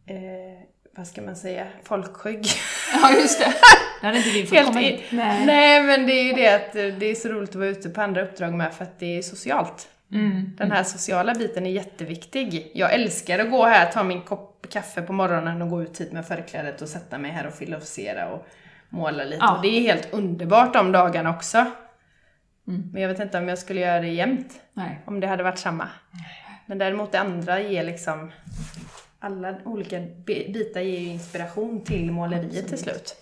[0.05, 0.65] eh,
[0.97, 2.45] vad ska man säga, folkskygg.
[3.01, 3.53] Ja, just det.
[4.01, 4.99] Det hade inte vi fått komma in.
[5.09, 5.45] Nej.
[5.45, 5.83] nej.
[5.83, 8.21] men det är ju det att det är så roligt att vara ute på andra
[8.21, 9.87] uppdrag med för att det är socialt.
[10.11, 10.51] Mm.
[10.57, 12.71] Den här sociala biten är jätteviktig.
[12.73, 16.11] Jag älskar att gå här, ta min kopp kaffe på morgonen och gå ut hit
[16.11, 18.47] med förklädet och sätta mig här och filosofera och
[18.89, 19.37] måla lite.
[19.41, 19.55] Ja.
[19.55, 21.57] Och det är helt underbart de dagarna också.
[22.67, 22.89] Mm.
[22.93, 24.99] Men jag vet inte om jag skulle göra det jämt, Nej.
[25.05, 25.87] om det hade varit samma.
[26.65, 28.31] Men däremot det andra ger liksom,
[29.19, 33.15] alla olika bi- bitar ger ju inspiration till måleriet till slut.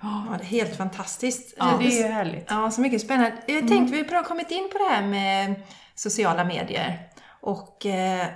[0.00, 1.54] Ja, det är helt fantastiskt.
[1.58, 1.76] Ja.
[1.80, 2.46] Det är ju härligt.
[2.48, 3.32] Ja, så mycket spännande.
[3.46, 5.54] Jag tänkte, vi har kommit in på det här med
[5.94, 7.08] sociala medier.
[7.40, 8.26] Och eh,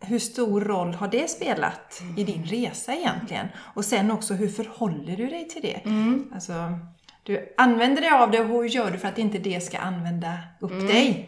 [0.00, 3.46] hur stor roll har det spelat i din resa egentligen?
[3.58, 5.80] Och sen också, hur förhåller du dig till det?
[6.34, 6.78] Alltså,
[7.22, 10.38] du använder dig av det och hur gör du för att inte det ska använda
[10.60, 11.26] upp dig?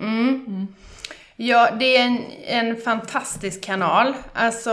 [1.40, 4.14] Ja, det är en, en fantastisk kanal.
[4.32, 4.70] Alltså,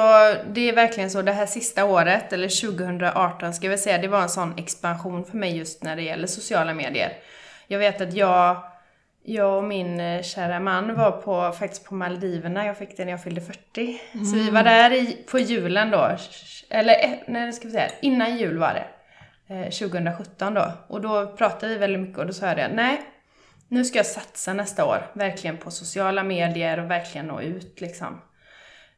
[0.53, 4.21] det är verkligen så, det här sista året, eller 2018 ska vi säga, det var
[4.21, 7.11] en sån expansion för mig just när det gäller sociala medier.
[7.67, 8.63] Jag vet att jag,
[9.25, 13.11] jag och min eh, kära man var på, faktiskt på Maldiverna, jag fick det när
[13.11, 14.01] jag fyllde 40.
[14.11, 16.17] Så vi var där i, på julen då,
[16.69, 18.87] eller eh, nej, ska vi säga, innan jul var det.
[19.55, 20.71] Eh, 2017 då.
[20.87, 23.01] Och då pratade vi väldigt mycket och då sa jag det, nej,
[23.67, 28.21] nu ska jag satsa nästa år, verkligen på sociala medier och verkligen nå ut liksom.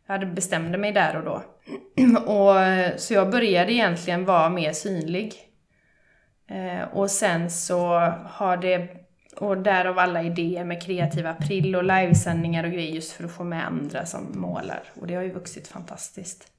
[0.07, 1.43] Jag hade bestämde mig där och då.
[2.25, 5.33] och, eh, så jag började egentligen vara mer synlig.
[6.49, 7.87] Eh, och sen så
[8.25, 8.89] har det,
[9.39, 13.43] och därav alla idéer med kreativa april och livesändningar och grejer just för att få
[13.43, 14.84] med andra som målar.
[15.02, 16.52] Och det har ju vuxit fantastiskt.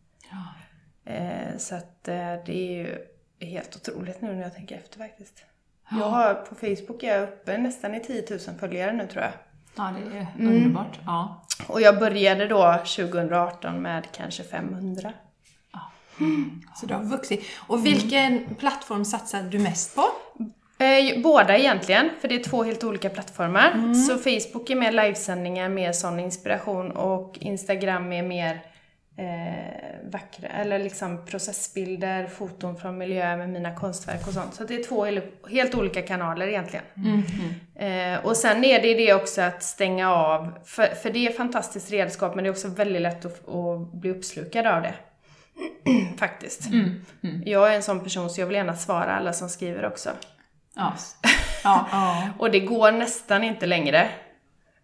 [1.05, 2.99] Eh, så att eh, det är ju
[3.41, 5.45] helt otroligt nu när jag tänker efter faktiskt.
[5.91, 9.33] Jag har på Facebook är jag uppe nästan i 10 000 följare nu tror jag.
[9.77, 10.99] Ja, det är underbart.
[11.07, 11.45] Ja.
[11.69, 15.13] Och jag började då 2018 med kanske 500.
[16.77, 17.45] Så du har vuxit.
[17.57, 20.05] Och vilken plattform satsar du mest på?
[20.79, 23.71] Eh, båda egentligen, för det är två helt olika plattformar.
[23.95, 28.61] Så Facebook är mer livesändningar, mer sån inspiration och Instagram är mer
[29.17, 34.55] eh, vackra, eller liksom processbilder, foton från miljö med mina konstverk och sånt.
[34.55, 36.85] Så det är två hel- helt olika kanaler egentligen.
[38.15, 41.37] Eh, och sen är det det också att stänga av, för, för det är ett
[41.37, 44.95] fantastiskt redskap men det är också väldigt lätt att, att bli uppslukad av det.
[46.19, 46.61] Faktiskt.
[47.45, 50.11] Jag är en sån person så jag vill gärna svara alla som skriver också.
[51.65, 51.89] Ja.
[51.93, 52.29] Ja.
[52.39, 54.09] Och det går nästan inte längre.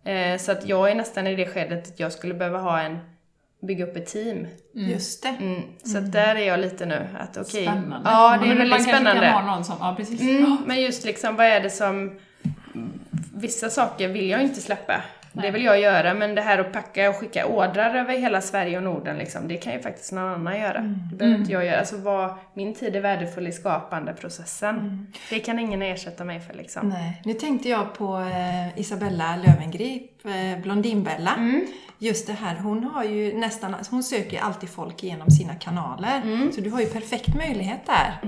[0.04, 2.98] Eh, så att jag är nästan i det skedet att jag skulle behöva ha en,
[3.62, 4.46] bygga upp ett team.
[4.72, 5.28] Just det.
[5.40, 5.62] Mm.
[5.84, 7.62] Så att där är jag lite nu, att okej.
[7.66, 8.10] Spännande.
[8.10, 9.20] Ja, det är väldigt man spännande.
[9.20, 10.20] kan ha någon som, ja precis.
[10.20, 12.18] Mm, men just liksom, vad är det som...
[13.34, 15.02] Vissa saker vill jag inte släppa.
[15.42, 18.76] Det vill jag göra, men det här att packa och skicka ordrar över hela Sverige
[18.76, 20.80] och Norden, liksom, det kan ju faktiskt någon annan göra.
[21.10, 21.78] Det behöver inte jag göra.
[21.78, 25.06] Alltså, vad, min tid är värdefull i skapandeprocessen.
[25.30, 26.88] Det kan ingen ersätta mig för liksom.
[26.88, 27.22] Nej.
[27.24, 31.34] Nu tänkte jag på eh, Isabella Löwengrip, eh, Blondinbella.
[32.04, 36.22] Just det här, hon har ju nästan, hon söker ju alltid folk genom sina kanaler.
[36.52, 38.20] Så du har ju perfekt möjlighet där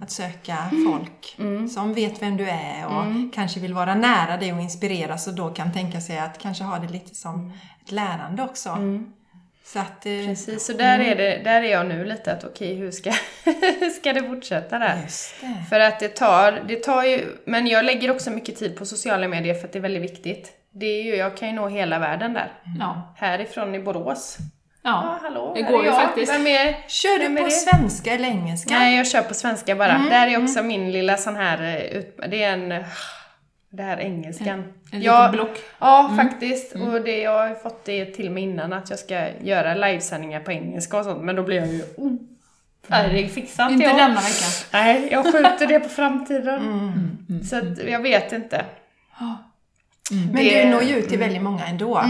[0.00, 1.36] att söka folk
[1.74, 5.50] som vet vem du är och kanske vill vara nära dig och inspireras och då
[5.50, 7.52] kan tänka sig att kanske ha det lite som
[7.84, 8.78] ett lärande också.
[9.64, 12.74] Så att, eh, Precis, så där, är det, där är jag nu lite att okej,
[12.74, 13.12] hur ska,
[13.44, 14.96] hur ska det fortsätta där?
[15.40, 15.64] det.
[15.70, 19.28] För att det tar, det tar ju, men jag lägger också mycket tid på sociala
[19.28, 20.59] medier för att det är väldigt viktigt.
[20.72, 22.52] Det är ju, jag kan ju nå hela världen där.
[22.78, 23.14] Ja.
[23.16, 24.36] Härifrån i Borås.
[24.82, 25.18] Ja, ja.
[25.22, 26.34] hallå, det här går ju faktiskt.
[26.34, 27.54] Vem är, Kör vem du är på det?
[27.54, 28.74] svenska eller engelska?
[28.74, 29.98] Nej, jag kör på svenska bara.
[30.10, 32.84] Där är också min lilla sån här, eh, ut, det är en,
[33.70, 34.64] det här engelskan.
[34.92, 35.58] En Ja, liten block.
[35.78, 36.74] Ja, faktiskt.
[36.74, 40.52] Och det, jag har fått det till mig innan att jag ska göra livesändningar på
[40.52, 41.82] engelska och sånt, men då blir jag ju...
[41.96, 42.12] Oh,
[42.86, 43.96] nej, det fixar inte Inte jag.
[43.96, 44.50] denna veckan.
[44.72, 46.62] Nej, jag skjuter det på framtiden.
[47.50, 48.64] Så att, jag vet inte.
[50.10, 52.04] Men Det- du når ju ut till väldigt många ändå.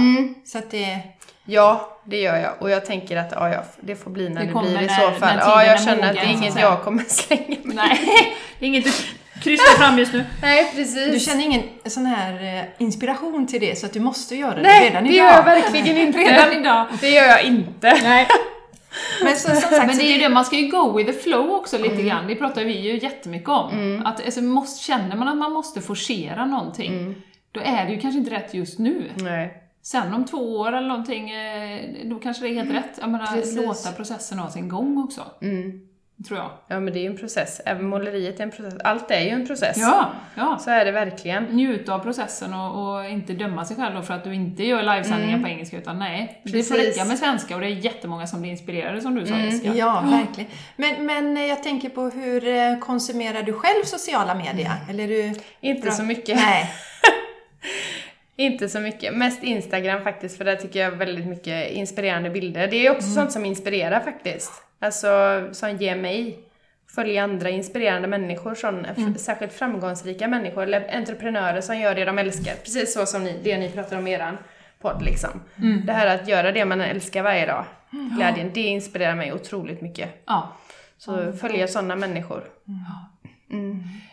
[0.44, 0.98] Så att det...
[1.44, 2.52] Ja, det gör jag.
[2.58, 4.88] Och jag tänker att ja, ja, det får bli när Det det, blir i när-
[5.00, 5.36] så när fall.
[5.40, 8.68] Ja, jag känner att det är så inget jag kommer slänga mig Nej, det är
[8.68, 8.90] inget du
[9.42, 10.24] kryssar fram just nu.
[10.42, 11.12] Nej, precis.
[11.12, 14.62] Du känner ingen sån här eh, inspiration till det så att du måste göra det
[14.62, 15.24] Nej, redan det idag?
[15.26, 16.18] gör jag verkligen inte.
[16.18, 16.86] Redan idag.
[17.00, 17.98] Det gör jag inte.
[18.02, 18.26] Nej.
[19.24, 21.10] Men så, sagt, Men så det är ju det, det, man ska ju go with
[21.12, 22.26] the flow också lite grann.
[22.26, 24.02] Det pratar vi ju jättemycket om.
[24.06, 27.14] Att alltså, måste, känner man att man måste forcera någonting,
[27.52, 29.10] då är det ju kanske inte rätt just nu.
[29.16, 29.62] Nej.
[29.82, 32.98] Sen om två år eller någonting, eh, då kanske det är helt rätt.
[33.00, 33.56] Jag menar, Precis.
[33.56, 35.80] låta processen ha sin gång också, Mm.
[36.28, 36.50] tror jag.
[36.68, 37.60] Ja, men det är ju en process.
[37.66, 38.74] Även måleriet är en process.
[38.84, 39.76] Allt är ju en process.
[39.78, 40.58] Ja, ja.
[40.60, 41.44] Så är det verkligen.
[41.44, 44.82] Njuta av processen och, och inte döma sig själv då för att du inte gör
[44.82, 46.96] livesändningar på engelska, utan nej, det får Precis.
[46.96, 49.74] räcka med svenska och det är jättemånga som blir inspirerade som du sa Jessica.
[49.74, 50.50] ja, verkligen.
[50.76, 54.72] Men, men eh, jag tänker på hur eh, konsumerar du själv sociala medier?
[54.90, 55.34] Eller är du...
[55.60, 55.92] Inte Bra.
[55.92, 56.36] så mycket.
[56.36, 56.70] Nej.
[58.40, 59.14] Inte så mycket.
[59.14, 62.66] Mest Instagram faktiskt, för där tycker jag väldigt mycket inspirerande bilder.
[62.66, 64.52] Det är också sånt som inspirerar faktiskt.
[64.80, 65.08] Alltså,
[65.52, 66.38] som ger mig.
[66.94, 72.18] Följa andra inspirerande människor, sån, f- särskilt framgångsrika människor, eller entreprenörer som gör det de
[72.18, 72.54] älskar.
[72.54, 74.38] Precis så som ni, det ni pratar om i eran
[74.80, 75.30] podd liksom.
[75.86, 77.64] Det här att göra det man älskar varje dag,
[78.16, 80.22] glädjen, det inspirerar mig otroligt mycket.
[80.26, 80.56] Ja.
[80.98, 82.44] Så följa sådana människor.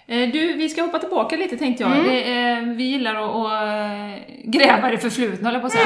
[0.09, 1.91] Eh, Du, vi ska hoppa tillbaka lite tänkte jag.
[2.05, 5.85] Det, är- vi gillar att, att eh, gräva det förflutna, höll jag på att säga.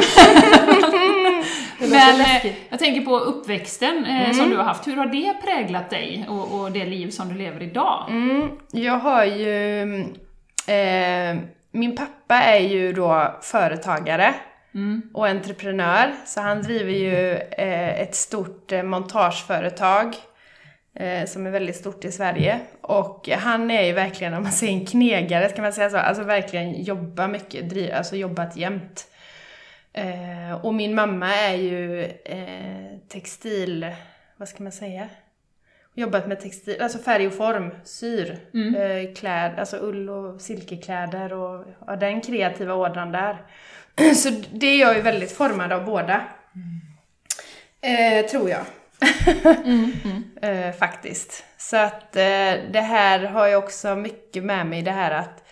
[1.80, 4.88] Men eh, jag tänker på uppväxten eh, som du har haft.
[4.88, 8.06] Hur har det präglat dig och, och det liv som du lever idag?
[8.10, 9.82] Mm, jag har ju...
[10.68, 11.36] Eh,
[11.72, 14.34] min pappa är ju då företagare
[15.14, 20.14] och entreprenör, så han driver ju eh, ett stort eh, montageföretag eh,
[21.27, 22.59] som är väldigt stort i Sverige.
[22.81, 26.23] Och han är ju verkligen, om man säger en knegare, kan man säga så, alltså
[26.23, 29.07] verkligen jobbar mycket, driv, alltså jobbat jämt.
[29.93, 33.95] Eh, och min mamma är ju eh, textil,
[34.37, 35.09] vad ska man säga?
[35.93, 38.39] Jobbat med textil, alltså färg och form, syr,
[38.75, 43.37] eh, kläd, alltså ull och silkekläder och ja, den kreativa ådran där.
[44.15, 46.21] Så det är jag ju väldigt formad av båda.
[47.81, 48.65] Eh, tror jag.
[50.41, 51.43] eh, faktiskt.
[51.58, 55.43] Så att eh, det här har jag också mycket med mig, det här att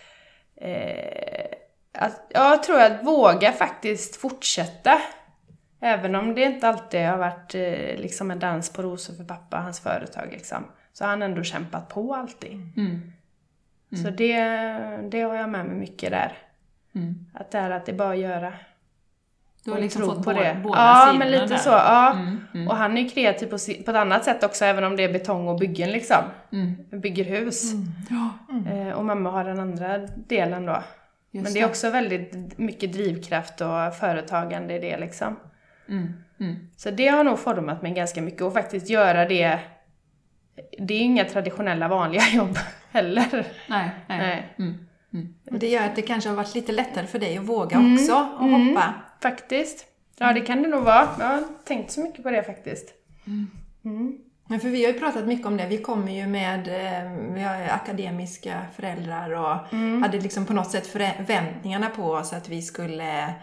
[0.56, 1.56] eh,
[1.92, 5.00] att, ja, jag tror att våga faktiskt fortsätta.
[5.80, 9.56] Även om det inte alltid har varit eh, liksom en dans på rosor för pappa,
[9.56, 10.64] hans företag liksom.
[10.92, 12.52] Så har han ändå kämpat på alltid.
[12.52, 13.12] Mm.
[14.04, 14.42] Så det,
[15.10, 16.38] det har jag med mig mycket där.
[16.94, 17.26] Mm.
[17.34, 18.52] Att det är att det är bara att göra.
[19.64, 20.60] Du har liksom fått på det.
[20.62, 21.56] båda Ja, sidorna men lite där.
[21.56, 21.70] så.
[21.70, 22.12] Ja.
[22.12, 24.96] Mm, mm, Och han är ju kreativ på, på ett annat sätt också, även om
[24.96, 26.16] det är betong och byggen liksom.
[26.52, 27.00] mm.
[27.00, 27.72] Bygger hus.
[28.10, 28.28] Ja,
[28.72, 29.98] Eh, och mamma har den andra
[30.28, 30.82] delen då.
[31.32, 35.36] just Men det är också väldigt mycket drivkraft och företagande i det liksom.
[35.88, 36.56] Mm, mm.
[36.76, 39.58] Så det har nog format mig ganska mycket och faktiskt göra det.
[40.78, 42.58] Det är inga traditionella vanliga jobb
[42.90, 43.26] heller.
[43.68, 44.18] Nej, nej.
[44.18, 44.54] Nej.
[44.58, 44.74] Mm.
[45.12, 45.34] Mm.
[45.50, 47.94] Och det gör att det kanske har varit lite lättare för dig att våga Mm.
[47.94, 48.94] också och hoppa.
[49.22, 49.86] Faktiskt.
[50.18, 51.08] Ja, det kan det nog vara.
[51.18, 52.88] Jag har tänkt så mycket på det faktiskt.
[53.84, 54.18] Mm.
[54.48, 55.66] Men för vi har ju pratat mycket om det.
[55.66, 60.02] Vi kommer ju med, eh, vi har akademiska föräldrar och Mm.
[60.02, 63.34] hade liksom på något sätt förväntningarna på oss att vi skulle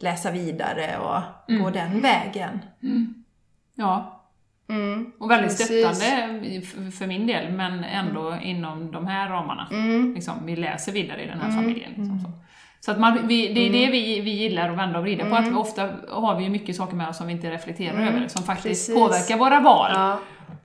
[0.00, 1.62] läsa vidare och Mm.
[1.64, 2.58] gå den vägen.
[3.74, 4.12] Ja,
[4.68, 5.12] Mm.
[5.18, 5.66] och väldigt Precis.
[5.98, 6.60] stöttande
[6.90, 9.68] för min del, men ändå inom de här ramarna.
[9.72, 10.14] Mm.
[10.14, 11.90] Liksom, vi läser vidare i den här familjen.
[11.96, 12.30] Liksom, så.
[12.80, 13.80] Så att man, vi, det är Mm.
[13.80, 16.50] det vi, vi gillar att vända och vrida på, att vi ofta har vi ju
[16.50, 19.08] mycket saker med oss som vi inte reflekterar över, som faktiskt Mm.
[19.08, 19.26] Precis.
[19.28, 19.90] påverkar våra val.
[19.94, 20.18] Ja.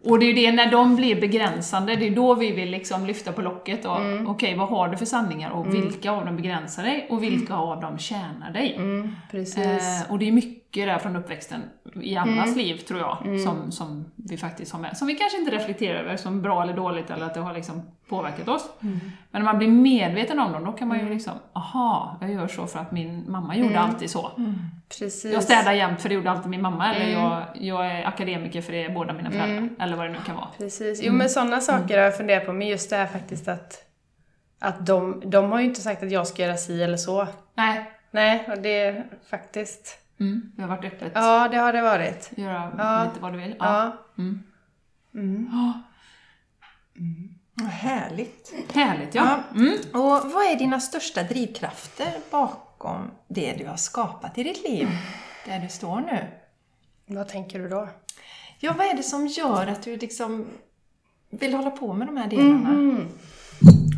[0.05, 3.05] Och det är ju det, när de blir begränsande, det är då vi vill liksom
[3.05, 4.27] lyfta på locket och Mm.
[4.27, 7.81] okej, vad har du för sanningar och vilka av dem begränsar dig och vilka av
[7.81, 8.75] dem tjänar dig?
[8.77, 9.15] Mm.
[9.31, 9.57] Precis.
[9.57, 11.61] Eh, och det är mycket där från uppväxten
[12.01, 12.57] i allas Mm.
[12.57, 14.97] liv, tror jag, som, som vi faktiskt har med.
[14.97, 17.81] Som vi kanske inte reflekterar över som bra eller dåligt, eller att det har liksom
[18.09, 18.69] påverkat oss.
[18.83, 18.99] Mm.
[19.31, 22.47] Men när man blir medveten om dem, då kan man ju liksom, aha, jag gör
[22.47, 23.83] så för att min mamma gjorde Mm.
[23.89, 24.31] alltid så.
[24.99, 25.33] Precis.
[25.33, 27.21] Jag städar jämt för det gjorde alltid min mamma, eller Mm.
[27.23, 30.35] jag, jag är akademiker för det är båda mina föräldrar, eller vad det nu kan
[30.35, 30.47] vara.
[30.57, 31.01] Precis.
[31.03, 33.85] Jo men sådana saker har jag funderat på, men just det här faktiskt att,
[34.59, 37.27] att de, de har ju inte sagt att jag ska göra si eller så.
[37.55, 39.97] Nej, Nej, och det är faktiskt...
[40.21, 41.11] mm, det har varit öppet.
[41.15, 42.31] Ja, det har det varit.
[42.37, 43.03] Göra Ja.
[43.03, 43.55] lite vad du vill.
[43.59, 43.95] Ja.
[44.15, 44.23] Ja.
[44.23, 44.43] Mm.
[45.13, 45.49] Mm.
[47.53, 48.53] Vad härligt!
[48.73, 49.39] Härligt ja.
[49.55, 49.77] Mm.
[49.93, 54.87] Och vad är dina största drivkrafter bakom det du har skapat i ditt liv?
[55.45, 56.27] Där du står nu?
[57.05, 57.89] Vad tänker du då?
[58.59, 60.47] Ja, vad är det som gör att du liksom
[61.29, 62.69] vill hålla på med de här delarna?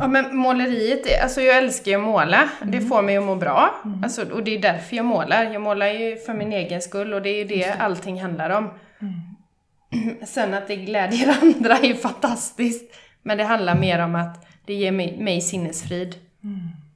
[0.00, 2.48] Ja men måleriet, är- alltså jag älskar ju att måla.
[2.62, 3.74] Det får mig att må bra.
[4.02, 5.44] Alltså, och det är därför jag målar.
[5.44, 8.70] Jag målar ju för min egen skull och det är ju det allting handlar om.
[10.26, 12.94] Sen att det glädjer andra är ju fantastiskt.
[13.22, 16.14] Men det handlar mer om att det ger mig, mig sinnesfrid.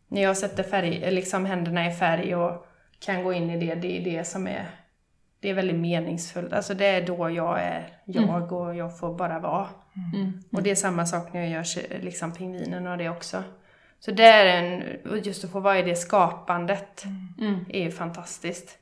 [0.09, 2.67] När jag sätter färg, liksom händerna i färg och
[3.01, 4.67] kan gå in i det, det är det som är
[5.41, 6.53] det är väldigt meningsfullt.
[6.53, 9.67] Alltså det är då jag är jag och jag får bara vara.
[10.53, 13.45] Och det är samma sak när jag gör liksom pingvinen och det också.
[14.01, 14.83] Så det är en,
[15.25, 17.05] just att få vara i det skapandet
[17.69, 18.79] är ju fantastiskt.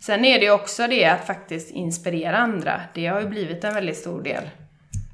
[0.00, 2.80] Sen är det ju också det att faktiskt inspirera andra.
[2.94, 4.50] Det har ju blivit en väldigt stor del.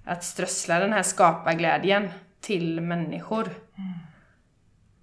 [0.05, 2.09] Att strössla den här skaparglädjen
[2.41, 3.49] till människor.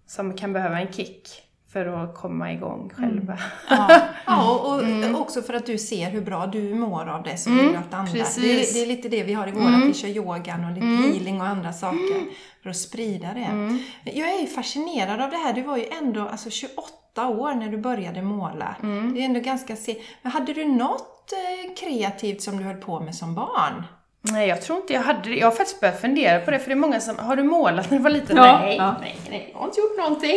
[0.05, 3.37] Som kan behöva en kick för att komma igång själva.
[4.29, 7.49] Ja, och, och också för att du ser hur bra du mår av det så
[7.49, 8.13] vill du att andra...
[8.13, 11.41] Det, det är lite det vi har i vårat, vi kör yogan och lite healing
[11.41, 12.21] och andra saker
[12.63, 13.77] för att sprida det.
[14.03, 17.69] Jag är ju fascinerad av det här, du var ju ändå alltså, 28 år när
[17.69, 18.75] du började måla.
[19.13, 19.97] Det är ändå ganska se...
[20.21, 23.83] Men hade du något eh, kreativt som du höll på med som barn?
[24.21, 25.35] Nej, jag tror inte jag hade det.
[25.35, 27.89] Jag har faktiskt börjat fundera på det, för det är många som, har du målat
[27.91, 28.37] när du var liten?
[28.37, 28.95] Ja, nej, ja.
[29.01, 30.35] nej, nej, jag har inte gjort någonting.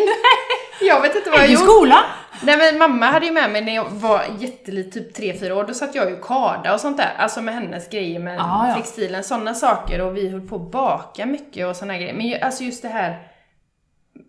[0.80, 1.62] jag vet inte vad jag I gjort.
[1.62, 2.02] skolan?
[2.42, 5.74] Nej men mamma hade ju med mig när jag var jätteliten, typ 3-4 år, då
[5.74, 7.10] satt jag ju karda och sånt där.
[7.18, 8.74] Alltså med hennes grejer med Ah, ja.
[8.74, 10.00] textilen, sådana saker.
[10.00, 12.14] Och vi höll på att baka mycket och såna grejer.
[12.14, 13.18] Men ju- alltså just det här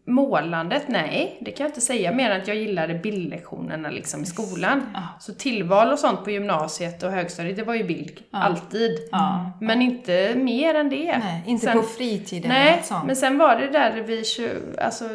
[0.08, 4.26] målandet, nej, det kan jag inte säga mer än att jag gillade bildlektionerna liksom i
[4.26, 4.98] skolan.
[5.20, 8.92] Så tillval och sånt på gymnasiet och högstadiet, det var ju bild, alltid.
[9.12, 9.52] Ja.
[9.62, 11.18] Men inte mer än det.
[11.18, 13.06] Nej, inte Sen- på fritiden Nej, sånt.
[13.06, 14.24] men sen var det där vi
[14.82, 15.06] alltså,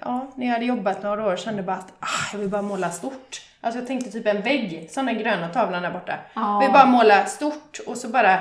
[0.00, 2.90] ja, när jag hade jobbat några år kände bara att ah, jag vill bara måla
[2.90, 3.42] stort.
[3.60, 6.14] Alltså jag tänkte typ en vägg, sån där gröna tavlan där borta.
[6.34, 6.52] Ja.
[6.54, 8.38] Jag vill bara måla stort och så bara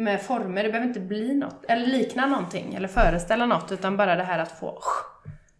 [0.00, 4.16] med former, det behöver inte bli något, eller likna någonting, eller föreställa något, utan bara
[4.16, 4.78] det här att få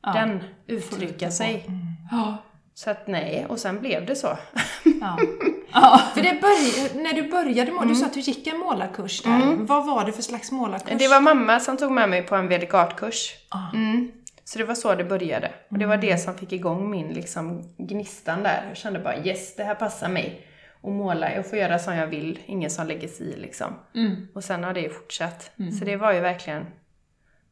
[0.02, 0.12] Ja.
[0.12, 1.66] den uttrycka sig.
[2.10, 2.36] Ja.
[2.74, 4.38] Så att nej, och sen blev det så.
[5.00, 5.18] Ja.
[5.72, 6.00] Ja.
[6.14, 9.56] För det började, när du började måla, du sa att du gick en målarkurs där.
[9.58, 10.98] Vad var det för slags målarkurs?
[10.98, 13.34] Det var mamma som tog med mig på en Vedic Art-kurs.
[13.48, 13.74] Ah.
[13.74, 14.10] Mm.
[14.44, 15.52] Så det var så det började.
[15.70, 18.64] Och det var det som fick igång min liksom, gnistan där.
[18.68, 20.46] Jag kände bara yes, det här passar mig.
[20.80, 23.74] Och måla, jag får göra som jag vill, ingen som lägger sig i liksom.
[23.94, 24.28] Mm.
[24.34, 25.50] Och sen har det ju fortsatt.
[25.78, 26.66] Så det var ju verkligen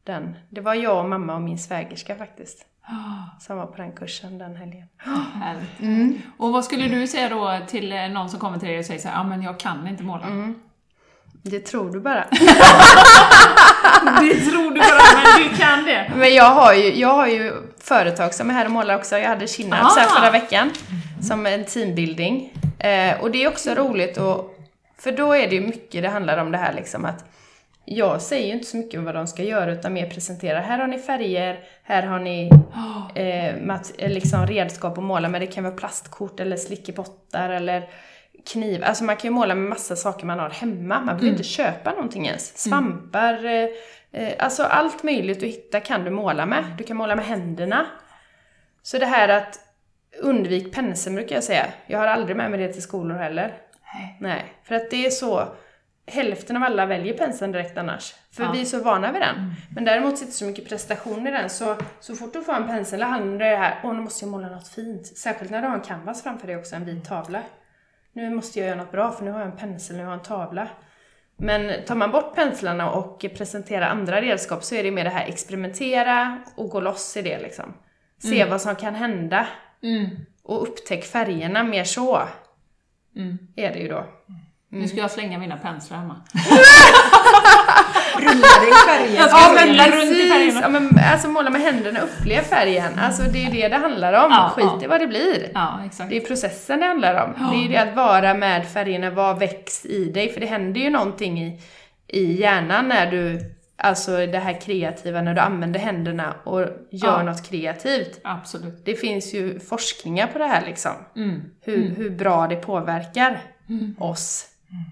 [0.05, 0.37] den.
[0.51, 2.65] Det var jag och mamma och min svägerska faktiskt.
[3.41, 4.87] Som var på den kursen den helgen.
[5.81, 6.19] Mm.
[6.39, 9.01] Och vad skulle du säga då till eh, någon som kommer till dig och säger
[9.01, 10.27] så ja men jag kan inte måla.
[10.27, 10.55] Mm.
[11.43, 12.25] Det tror du bara.
[14.21, 16.13] Det tror du bara, men du kan det.
[16.17, 19.19] Men jag har ju, jag har ju företag som är här och målar också.
[19.19, 20.01] Jag hade Kinnarp Ah.
[20.01, 20.71] förra veckan
[21.23, 22.53] som en teambuilding.
[22.79, 24.55] Eh, och det är också roligt och
[24.99, 27.25] för då är det ju mycket det handlar om det här liksom att
[27.91, 30.61] jag säger ju inte så mycket om vad de ska göra utan mer presenterar.
[30.61, 32.51] Här har ni färger, här har ni
[33.15, 33.47] eh,
[33.99, 35.41] eh, liksom redskap att måla med.
[35.41, 37.89] Det kan vara plastkort eller slickepottar eller
[38.47, 38.85] kniv.
[38.85, 41.01] Alltså man kan ju måla med massa saker man har hemma.
[41.01, 42.59] Man behöver inte köpa någonting ens.
[42.59, 43.69] Svampar, eh,
[44.13, 46.65] eh, alltså allt möjligt du hittar kan du måla med.
[46.79, 47.87] Du kan måla med händerna.
[48.83, 49.61] Så det här att
[50.21, 51.67] undvik penseln brukar jag säga.
[51.87, 53.55] Jag har aldrig med mig det till skolor heller.
[53.95, 54.17] Nej.
[54.21, 55.49] Nej, för att det är så.
[56.07, 58.15] Hälften av alla väljer penseln direkt annars.
[58.33, 58.51] För Ja.
[58.53, 59.53] vi är så vana vid den.
[59.75, 63.03] Men däremot sitter så mycket prestation i den så, så fort du får en pensel
[63.03, 65.07] handlar det här, åh nu måste jag måla något fint.
[65.07, 67.43] Särskilt när du har en canvas framför dig också, en vit tavla.
[68.13, 70.19] Nu måste jag göra något bra för nu har jag en pensel, nu har jag
[70.19, 70.69] en tavla.
[71.37, 75.27] Men tar man bort penslarna och presenterar andra redskap så är det mer det här
[75.27, 77.75] experimentera och gå loss i det liksom.
[78.23, 79.47] Se vad som kan hända.
[79.83, 80.07] Mm.
[80.43, 82.23] Och upptäck färgerna mer så.
[83.17, 83.39] Mm.
[83.57, 84.07] Är det ju då.
[84.71, 86.17] Nu ska jag slänga mina penslar hemma.
[88.19, 89.29] Rullade i färgen.
[89.31, 90.33] Ja men rulla runt i precis!
[90.33, 90.61] färgerna.
[90.61, 92.99] Ja, men, alltså måla med händerna, upplev färgen.
[92.99, 94.31] Alltså det är det det handlar om.
[94.31, 94.85] Ja, Skit ja.
[94.85, 95.51] i vad det blir.
[95.55, 96.11] Ja, exakt.
[96.11, 97.51] Det är processen det handlar om.
[97.51, 100.33] Det är ju det att vara med färgerna, vad väcks i dig?
[100.33, 101.61] För det händer ju någonting i,
[102.07, 103.41] i hjärnan när du,
[103.79, 107.23] alltså det här kreativa, när du använder händerna och gör Ja.
[107.23, 108.21] något kreativt.
[108.25, 108.85] Absolut.
[108.85, 110.93] Det finns ju forskningar på det här liksom.
[111.17, 111.43] Mm.
[111.61, 113.41] Hur, hur bra det påverkar
[113.99, 114.47] oss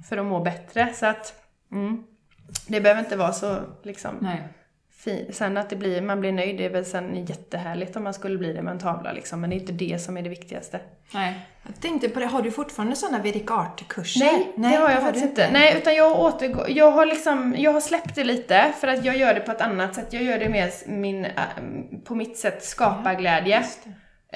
[0.08, 0.92] för att må bättre.
[0.94, 1.34] Så att,
[1.72, 2.04] mm,
[2.66, 4.42] det behöver inte vara så liksom Nej.
[5.30, 8.38] Sen att det blir, man blir nöjd, det är väl sen jättehärligt om man skulle
[8.38, 9.40] bli det med en tavla liksom.
[9.40, 10.80] Men det är inte det som är det viktigaste.
[11.14, 11.34] Nej.
[11.62, 14.24] Jag tänkte på det, har du fortfarande sådana Vedic Art-kurser?
[14.24, 15.50] Nej, det har jag faktiskt inte.
[15.50, 19.16] Nej, utan jag återgår, jag har liksom, jag har släppt det lite för att jag
[19.16, 20.12] gör det på ett annat sätt.
[20.12, 21.30] Jag gör det med min, äh,
[22.04, 23.64] på mitt sätt, skapa glädje.
[23.84, 23.90] Det.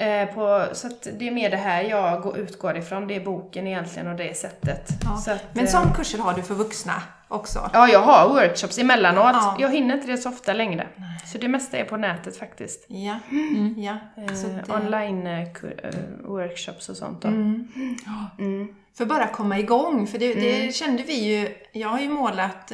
[0.05, 3.19] Eh, på, så att det är mer det här jag går, utgår ifrån, det är
[3.19, 4.89] boken egentligen och det är sättet.
[5.03, 5.17] Ja.
[5.17, 6.93] Så att, Men eh, sån kurser har du för vuxna?
[7.31, 7.69] Också.
[7.73, 9.31] Ja, jag har workshops emellanåt.
[9.33, 9.55] Ja.
[9.59, 10.87] Jag hinner inte det så ofta längre.
[11.31, 12.85] Så det mesta är på nätet faktiskt.
[12.87, 13.15] Ja,
[13.77, 13.97] ja.
[14.35, 15.47] Så Eh, det- online eh, eh,
[16.23, 17.27] workshops och sånt då.
[17.27, 18.75] Mm.
[18.97, 20.43] För bara komma igång, för det, Mm.
[20.67, 22.71] det kände vi ju, jag har ju målat,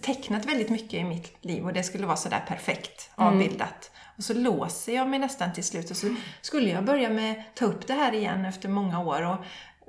[0.00, 3.28] tecknat väldigt mycket i mitt liv och det skulle vara sådär perfekt Mm.
[3.34, 3.90] avbildat.
[4.16, 7.64] Och så låser jag mig nästan till slut och så skulle jag börja med ta
[7.64, 9.36] upp det här igen efter många år och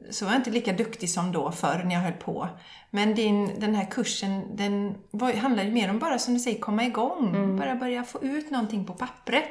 [0.10, 2.50] så var jag inte lika duktig som då förr när jag höll på.
[2.90, 6.60] Men din, den här kursen, den var, handlar ju mer om bara som du säger,
[6.60, 7.36] komma igång.
[7.36, 7.58] Mm.
[7.58, 9.50] Bara börja få ut någonting på pappret.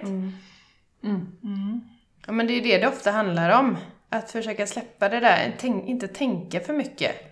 [2.27, 3.77] Ja, men det är det det ofta handlar om.
[4.11, 7.29] Att försöka släppa det där, tänk, inte tänka för mycket.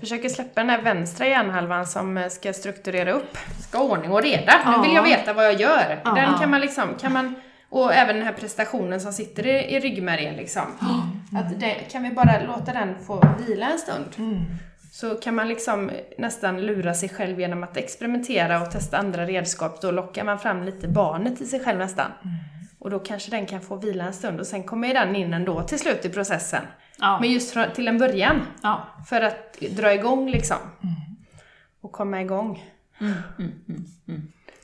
[0.00, 3.38] Försöka släppa den där vänstra hjärnhalvan som eh, ska strukturera upp.
[3.60, 4.76] Ska ordning och reda.
[4.76, 6.00] Nu vill jag veta vad jag gör.
[6.04, 6.14] Ja.
[6.14, 7.34] Den kan man liksom, kan man,
[7.68, 10.62] och även den här prestationen som sitter i, i ryggmärgen liksom.
[11.36, 14.06] Att det, kan vi bara låta den få vila en stund?
[14.92, 19.80] Så kan man liksom nästan lura sig själv genom att experimentera och testa andra redskap.
[19.80, 22.10] Då lockar man fram lite barnet i sig själv nästan.
[22.78, 25.62] Och då kanske den kan få vila en stund och sen kommer den in ändå
[25.62, 26.62] till slut i processen.
[26.98, 27.18] Ja.
[27.20, 28.42] Men just från, till en början.
[28.62, 28.86] Ja.
[29.08, 30.56] För att dra igång liksom.
[31.80, 32.64] Och komma igång.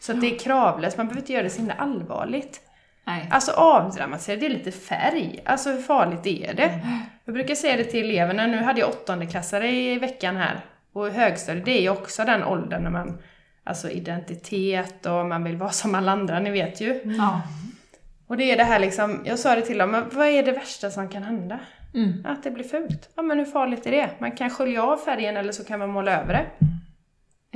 [0.00, 2.60] Så att det är kravlöst, man behöver inte göra det så himla allvarligt.
[3.04, 3.28] Nej.
[3.30, 5.42] Alltså avdramatisera, det är lite färg.
[5.44, 6.80] Alltså hur farligt är det?
[7.24, 10.60] Jag brukar säga det till eleverna, nu hade jag åttondeklassare i veckan här.
[10.92, 13.18] Och högstadiet, det är ju också den åldern när man,
[13.64, 17.14] alltså identitet och man vill vara som alla andra, ni vet ju.
[17.18, 17.42] Ja.
[18.26, 20.52] Och det är det här liksom, jag sa det till dem, men vad är det
[20.52, 21.58] värsta som kan hända?
[21.94, 22.26] Mm.
[22.26, 23.08] Att det blir fult.
[23.16, 24.10] Ja men hur farligt är det?
[24.18, 26.46] Man kan skölja av färgen eller så kan man måla över det.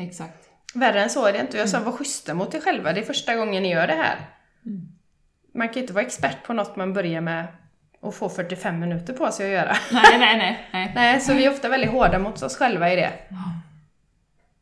[0.02, 0.48] Exakt.
[0.74, 1.56] Värre än så är det inte.
[1.56, 2.92] Och jag sa, var schyssta mot er själva.
[2.92, 4.16] Det är första gången ni gör det här.
[5.56, 7.46] Man kan ju inte vara expert på något man börjar med
[8.00, 9.76] och få 45 minuter på sig att göra.
[9.92, 10.68] Nej, nej, nej.
[10.72, 10.92] nej.
[10.94, 13.12] Nej, så vi är ofta väldigt hårda mot oss själva i det.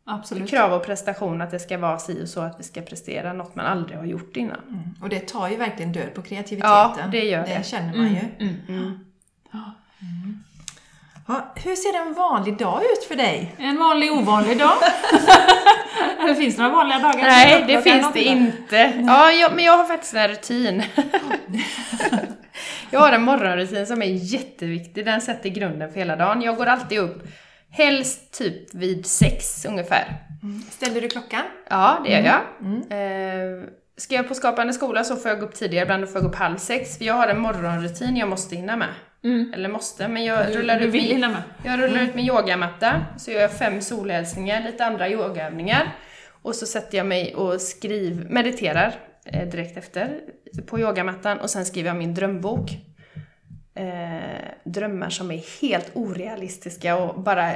[0.07, 0.51] Absolut.
[0.51, 3.55] Krav och prestation, att det ska vara si och så, att vi ska prestera något
[3.55, 4.61] man aldrig har gjort innan.
[4.69, 4.95] Mm.
[5.03, 6.99] Och det tar ju verkligen död på kreativiteten.
[6.99, 7.59] Ja, det gör det.
[7.59, 8.49] Det känner man ju.
[8.69, 9.05] Mm.
[11.29, 13.55] Ja, hur ser en vanlig dag ut för dig?
[13.59, 14.73] En vanlig ovanlig dag.
[16.21, 17.23] Eller finns det några vanliga dagar?
[17.23, 18.93] Nej, det finns det inte.
[19.07, 20.83] Ja, jag, men jag har faktiskt en rutin.
[22.91, 25.05] jag har en morgonrutin som är jätteviktig.
[25.05, 26.43] Den sätter grunden för hela dagen.
[26.43, 27.23] Jag går alltid upp,
[27.71, 30.05] helst typ vid sex ungefär.
[30.71, 31.43] Ställer du klockan?
[31.71, 32.41] Ja, det gör jag.
[32.91, 36.23] Eh, ska jag på Skapande skola så får jag gå upp tidigare, ibland får jag
[36.23, 36.99] gå upp halv sex.
[36.99, 38.89] För jag har en morgonrutin jag måste hinna med.
[39.55, 43.31] Eller måste, men jag rullar Du ut vill min, jag rullar ut min yogamatta, så
[43.31, 45.97] gör jag fem solhälsningar, lite andra yogaövningar.
[46.43, 48.95] Och så sätter jag mig och skriv, mediterar
[49.25, 50.21] eh, direkt efter
[50.67, 52.71] på yogamattan och sen skriver jag min drömbok.
[53.75, 57.51] Eh, drömmar som är helt orealistiska och bara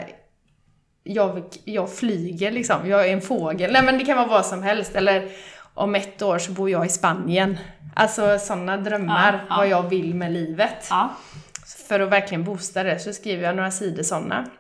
[1.05, 3.73] jag, jag flyger liksom, jag är en fågel.
[3.73, 4.97] Nej men det kan vara vad som helst.
[4.97, 5.29] Eller
[5.75, 7.59] om ett år så bor jag i Spanien.
[7.95, 9.57] Alltså sådana drömmar, Ja, ja.
[9.57, 10.87] vad jag vill med livet.
[10.91, 11.11] Ja.
[11.89, 14.51] För att verkligen boosta det så skriver jag några sidor sådana.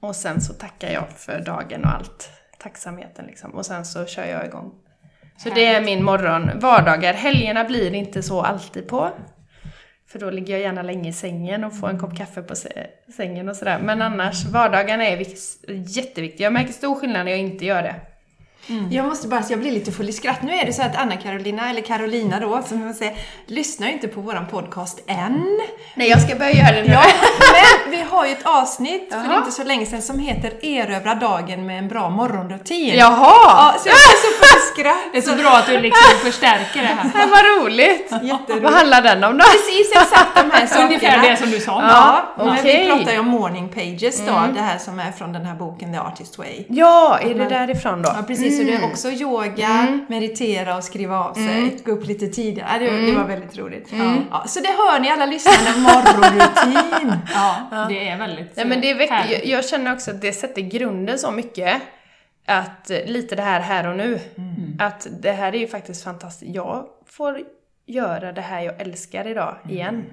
[0.00, 2.30] Och sen så tackar jag för dagen och allt.
[2.58, 3.50] Tacksamheten liksom.
[3.54, 4.72] Och sen så kör jag igång.
[5.36, 6.50] Så det är min morgon.
[6.60, 7.14] Vardagar.
[7.14, 9.10] Helgerna blir inte så alltid på.
[10.06, 12.86] För då ligger jag gärna länge i sängen och får en kopp kaffe på sä-
[13.16, 13.78] sängen och sådär.
[13.82, 15.64] Men annars, vardagarna är vik-
[15.96, 16.46] jätteviktiga.
[16.46, 17.94] Jag märker stor skillnad när jag inte gör det.
[18.90, 20.42] Jag måste bara, så jag blir lite full i skratt.
[20.42, 23.14] Nu är det så att Anna-Carolina, eller Carolina då, som man säger,
[23.46, 25.60] lyssnar ju inte på våran podcast än.
[25.94, 26.92] Nej, jag ska börja göra det nu.
[26.92, 27.02] Ja,
[27.84, 29.36] men vi har ju ett avsnitt för Jaha.
[29.38, 32.94] inte så länge sedan som heter Erövra dagen med en bra morgonrutin.
[32.98, 33.34] Jaha!
[33.46, 35.12] Ja, så jag blir så full i skratt.
[35.12, 37.10] Det är så bra att du liksom förstärker det här.
[37.14, 38.10] Nej, vad roligt!
[38.22, 38.64] Jätteroligt.
[38.64, 39.44] Vad handlar den om då?
[39.44, 40.84] Precis exakt de här sakerna.
[40.86, 41.82] Ungefär det som du sa.
[41.82, 42.82] Ja, men okej.
[42.84, 45.92] vi pratar ju om morning pages då, det här som är från den här boken
[45.92, 46.64] The Artist Way.
[46.68, 48.10] Ja, är det därifrån då?
[48.16, 52.26] Ja precis, så det är också yoga, meditera och skriva av sig, gå upp lite
[52.28, 52.84] tidigare.
[52.84, 53.92] Ja, det, det var väldigt roligt.
[54.30, 57.12] Ja, så det hör ni alla lyssnare, morgonrutin.
[57.34, 59.30] Ja, det är väldigt Nej men det är viktigt.
[59.30, 61.82] Jag, jag känner också att det sätter grunden så mycket.
[62.46, 64.20] Att eh, lite det här här och nu.
[64.78, 66.54] Att det här är ju faktiskt fantastiskt.
[66.54, 67.40] Jag får
[67.86, 70.04] göra det här jag älskar idag igen.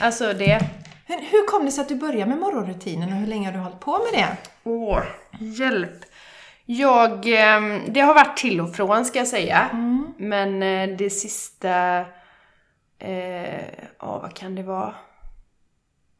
[0.00, 0.60] Alltså det...
[1.06, 3.58] Men hur kom det sig att du började med morgonrutinen och hur länge har du
[3.58, 4.36] hållit på med det?
[4.70, 5.02] Åh,
[5.38, 6.04] hjälp.
[6.66, 7.26] Jag...
[7.26, 9.68] ehm, Det har varit till och från ska jag säga.
[10.16, 12.04] Men eh, det sista...
[12.98, 13.64] Eh,
[14.00, 14.94] ja, vad kan det vara?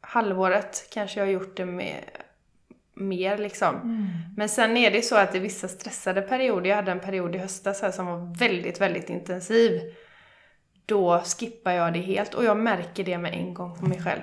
[0.01, 2.03] Halvåret kanske jag har gjort det med
[2.93, 3.75] mer liksom.
[4.37, 7.37] Men sen är det så att i vissa stressade perioder, jag hade en period i
[7.37, 9.81] höstas här som var väldigt, väldigt intensiv.
[10.85, 14.21] Då skippar jag det helt och jag märker det med en gång på mig själv.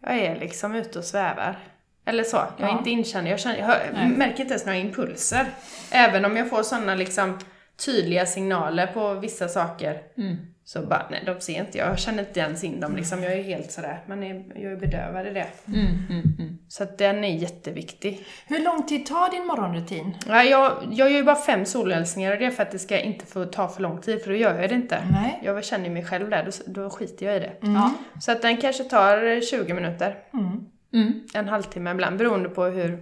[0.00, 1.58] Jag är liksom ute och svävar.
[2.04, 2.36] Eller så.
[2.36, 2.78] Jag är Ja.
[2.78, 3.30] inte inkännande.
[3.30, 5.46] Jag, känner, jag hör, märker inte ens några impulser.
[5.90, 7.38] Även om jag får sådana liksom
[7.84, 9.98] tydliga signaler på vissa saker.
[10.18, 10.36] Mm.
[10.64, 13.22] Så bara, nej de ser inte, jag känner inte ens in dem liksom.
[13.22, 15.46] Jag är helt sådär, man är, jag är bedövad i det.
[15.68, 16.58] Mm, mm, mm.
[16.68, 18.26] Så att den är jätteviktig.
[18.46, 20.16] Hur lång tid tar din morgonrutin?
[20.28, 22.98] Ja, jag, jag gör ju bara fem solhälsningar och det är för att det ska
[22.98, 25.02] inte få ta för lång tid, för då gör jag det inte.
[25.12, 25.40] Nej.
[25.42, 27.52] Jag känner mig själv där, då, då skiter jag i det.
[27.60, 27.92] Ja.
[28.20, 30.64] Så att den kanske tar 20 minuter, Mm.
[30.92, 31.20] Mm.
[31.34, 32.98] en halvtimme ibland, beroende på hur,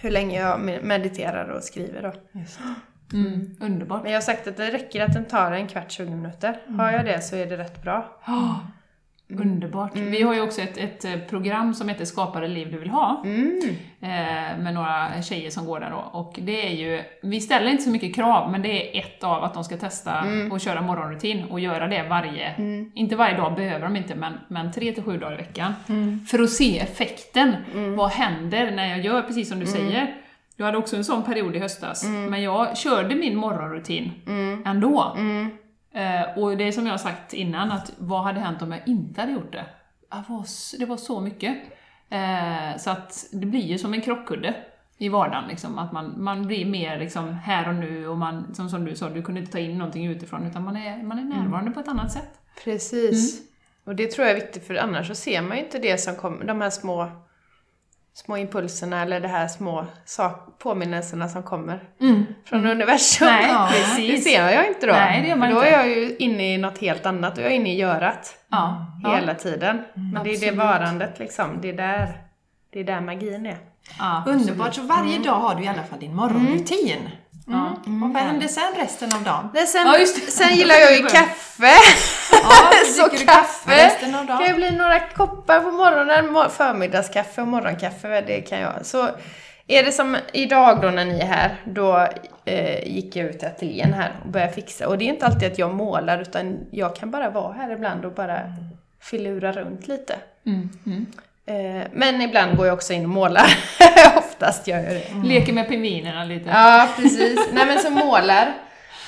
[0.00, 2.12] hur länge jag me- mediterar och skriver då.
[3.12, 3.56] Mm.
[3.60, 4.02] Underbart.
[4.02, 6.58] Men jag har sagt att det räcker att den tar en kvart, 20 minuter.
[6.78, 8.20] Har jag det så är det rätt bra.
[8.26, 8.60] Ja,
[9.28, 9.96] Underbart.
[9.96, 12.90] Vi har ju också ett, ett eh, program som heter Skapa det liv du vill
[12.90, 13.22] ha.
[13.24, 13.60] Mm.
[14.00, 16.18] eh, med några tjejer som går där då.
[16.18, 18.68] Och det är ju, vi ställer inte så mycket krav, men det
[18.98, 22.54] är ett av att de ska testa och köra morgonrutin och göra det varje,
[22.94, 25.74] inte varje dag behöver de inte, men, men tre till sju dagar i veckan.
[26.28, 27.52] För att se effekten.
[27.96, 30.14] Vad händer när jag gör precis som du säger?
[30.56, 34.12] Jag hade också en sån period i höstas, men jag körde min morgonrutin
[34.66, 35.16] ändå.
[35.96, 38.80] Eh, och det är som jag har sagt innan, att vad hade hänt om jag
[38.88, 39.64] inte hade gjort det?
[40.10, 41.56] Det var, s- det var så mycket.
[42.08, 44.54] Eh, så att det blir ju som en krockkudde
[44.98, 48.68] i vardagen, liksom, att man, man blir mer liksom här och nu och man, som,
[48.70, 51.22] som du sa, du kunde inte ta in någonting utifrån utan man är, man är
[51.24, 52.30] närvarande på ett annat sätt.
[52.64, 53.40] Precis.
[53.84, 56.16] Och det tror jag är viktigt, för annars så ser man ju inte det som
[56.16, 57.10] kommer, de här små,
[58.24, 61.80] små impulserna eller de här små sak, påminnelserna som kommer
[62.48, 63.26] från universum.
[63.28, 64.24] Nej, Ja, Det precis.
[64.24, 64.92] ser jag inte då.
[64.92, 65.68] Nej, det gör man då inte.
[65.68, 68.86] är jag ju inne i något helt annat och jag är inne i görat Ja,
[69.16, 69.82] hela tiden.
[69.94, 70.54] Men det är det Absolut.
[70.56, 72.16] varandet liksom, det är där,
[72.72, 73.58] det är där magin är.
[73.98, 77.10] ja, Underbart, så varje dag har du i alla fall din morgonrutin.
[77.46, 77.70] Ja.
[78.04, 79.66] Och vad händer sen resten av dagen?
[79.66, 80.06] Sen, Ja, det.
[80.06, 81.72] sen gillar jag ju kaffe.
[82.50, 83.86] Ja, Så dricker du kaffe.
[83.86, 88.72] resten av kan bli några koppar på morgonen, mo- förmiddagskaffe och morgonkaffe, det kan jag.
[88.86, 89.08] Så
[89.66, 92.08] är det som idag då när ni är här, då
[92.44, 94.88] eh, gick jag ut i ateljén här och började fixa.
[94.88, 98.04] Och det är inte alltid att jag målar, utan jag kan bara vara här ibland
[98.04, 98.40] och bara
[99.00, 100.14] filura runt lite.
[100.46, 101.06] Mm, mm.
[101.48, 103.46] Eh, men ibland går jag också in och målar.
[104.16, 105.04] Oftast gör jag det.
[105.24, 106.48] Leker med pingvinerna lite.
[106.50, 107.40] Ja, precis.
[107.52, 108.52] Nej men så målar.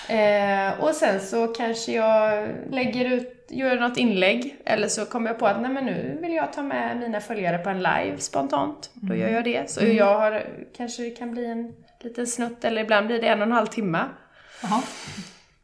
[0.09, 4.57] Eh, och sen så kanske jag lägger ut, gör något inlägg.
[4.65, 7.59] Eller så kommer jag på att nej men nu vill jag ta med mina följare
[7.59, 8.91] på en live spontant.
[8.95, 9.71] Då gör jag det.
[9.71, 10.47] Så jag har,
[10.77, 13.67] kanske det kan bli en liten snutt eller ibland blir det en och en halv
[13.67, 14.05] timme.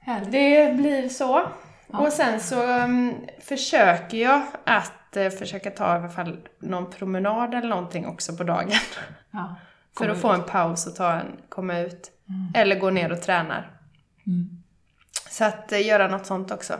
[0.01, 0.33] Härligt.
[0.33, 1.43] Det blir så.
[1.87, 7.55] Och sen så um, försöker jag att eh, försöka ta i alla fall någon promenad
[7.55, 8.71] eller någonting också på dagen.
[9.31, 9.55] Ja.
[9.99, 12.11] För att få en paus och ta en, komma ut.
[12.55, 13.71] Eller gå ner och tränar.
[14.27, 14.63] Mm.
[15.31, 16.75] Så att eh, göra något sånt också.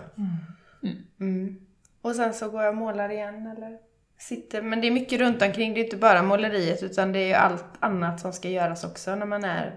[1.21, 1.57] Mm.
[2.03, 3.79] Och sen så går jag och målar igen eller
[4.19, 4.63] sitter.
[4.63, 5.75] Men det är mycket runt omkring.
[5.75, 9.15] Det är inte bara måleriet utan det är ju allt annat som ska göras också
[9.15, 9.75] när man är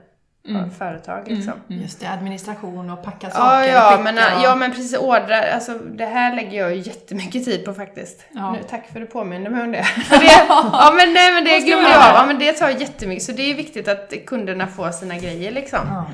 [0.49, 0.71] Mm.
[0.71, 1.53] företag liksom.
[1.67, 3.69] Just det, administration och packa Ja, saker.
[3.73, 7.45] ja, skicka men, och- ja, men precis ordrar, alltså det här lägger jag ju jättemycket
[7.45, 8.25] tid på faktiskt.
[8.31, 8.51] Ja.
[8.51, 9.77] Nu, tack för att du påminner mig om det.
[10.49, 12.01] Ja men nej men det glömde jag.
[12.15, 15.79] Ja men det tar jättemycket, så det är viktigt att kunderna får sina grejer liksom.
[15.87, 16.05] Ja.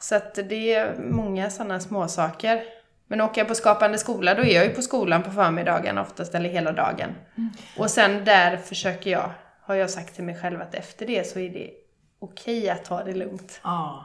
[0.00, 2.62] Så att det är många sådana små saker.
[3.06, 6.34] Men åker jag på Skapande skola, då är jag ju på skolan på förmiddagen oftast,
[6.34, 7.14] eller hela dagen.
[7.78, 9.30] Och sen där försöker jag,
[9.62, 11.70] har jag sagt till mig själv att efter det så är det
[12.20, 13.60] okej att ta det lugnt.
[13.64, 14.04] Ja.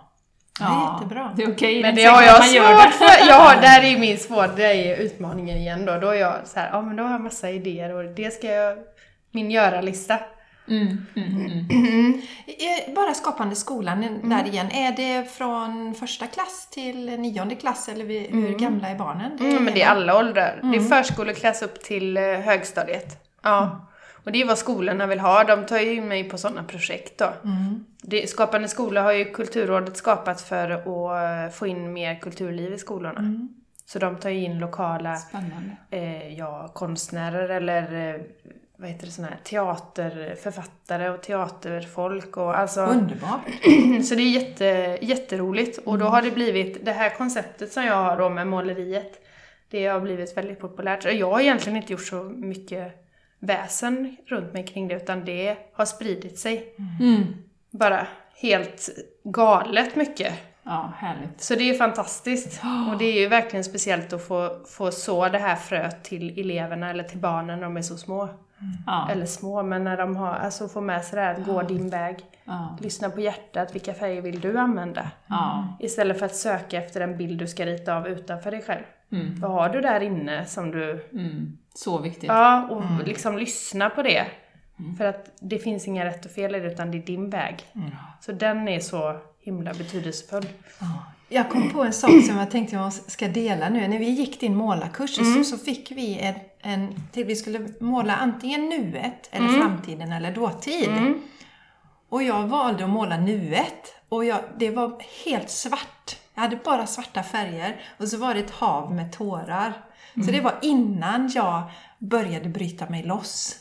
[0.59, 1.33] Det är Ja, jättebra.
[1.37, 3.27] Det är okej, Men det har jag man svårt för.
[3.27, 5.97] Ja, där är min svår, det är utmaningen igen då.
[5.99, 8.47] Då är jag så här, ja men då har jag massa idéer och det ska
[8.47, 8.77] jag,
[9.31, 10.19] min göra-lista.
[10.67, 12.21] Mm, mm, mm.
[12.47, 14.29] Eh, Bara Skapande skolan Mm.
[14.29, 19.31] där igen, är det från första klass till nionde klass eller hur gamla är barnen?
[19.39, 20.59] Mm, men det är alla åldrar.
[20.61, 23.23] Det är förskoleklass upp till eh, högstadiet.
[23.43, 23.87] Ja.
[24.25, 25.43] Och det är vad skolorna vill ha.
[25.43, 27.33] De tar ju in mig på sådana projekt då.
[28.01, 32.77] Det, Skapande skola har ju Kulturrådet skapat för att eh, få in mer kulturliv i
[32.77, 33.47] skolorna.
[33.85, 35.17] Så de tar ju in lokala
[35.89, 38.21] eh, ja, konstnärer eller eh,
[38.77, 43.41] vad heter det, såna här teaterförfattare och teaterfolk och alltså Underbart.
[44.05, 45.77] så det är jätte, jätteroligt.
[45.77, 49.21] Och då har det blivit, det här konceptet som jag har då med måleriet,
[49.69, 51.05] det har blivit väldigt populärt.
[51.05, 53.05] Och jag har egentligen inte gjort så mycket
[53.39, 56.75] väsen runt mig kring det, utan det har spridit sig.
[56.99, 57.23] Mm.
[57.71, 58.89] Bara helt
[59.23, 60.33] galet mycket.
[60.65, 61.41] Ja, härligt.
[61.41, 62.61] Så det är fantastiskt.
[62.91, 66.89] Och det är ju verkligen speciellt att få, få så det här fröet till eleverna
[66.89, 68.29] eller till barnen när de är så små.
[68.85, 71.89] Ja, Eller små, men när de har, alltså få med sig det här, gå din
[71.89, 72.17] väg.
[72.43, 75.11] ja, Lyssna på hjärtat, vilka färger vill du använda?
[75.27, 75.67] ja.
[75.79, 78.83] Istället för att söka efter en bild du ska rita av utanför dig själv.
[79.11, 79.39] Mm.
[79.39, 81.07] Vad har du där inne som du...
[81.13, 81.57] Mm.
[81.75, 82.23] Så viktigt.
[82.27, 84.25] Ja, och liksom lyssna på det.
[84.97, 87.63] För att det finns inga rätt och fel i det, utan det är din väg.
[88.21, 90.47] Så den är så himla betydelsefull.
[91.29, 93.87] Jag kom på en sak som jag tänkte jag ska dela nu.
[93.87, 98.15] När vi gick din målarkurs så, så fick vi en, en till vi skulle måla
[98.15, 100.89] antingen nuet, eller framtiden eller dåtid.
[102.09, 103.93] Och jag valde att måla nuet.
[104.09, 106.17] Och jag, det var helt svart.
[106.33, 107.81] Jag hade bara svarta färger.
[107.97, 109.73] Och så var det ett hav med tårar.
[110.25, 111.63] Så det var innan jag
[111.99, 113.55] började bryta mig loss.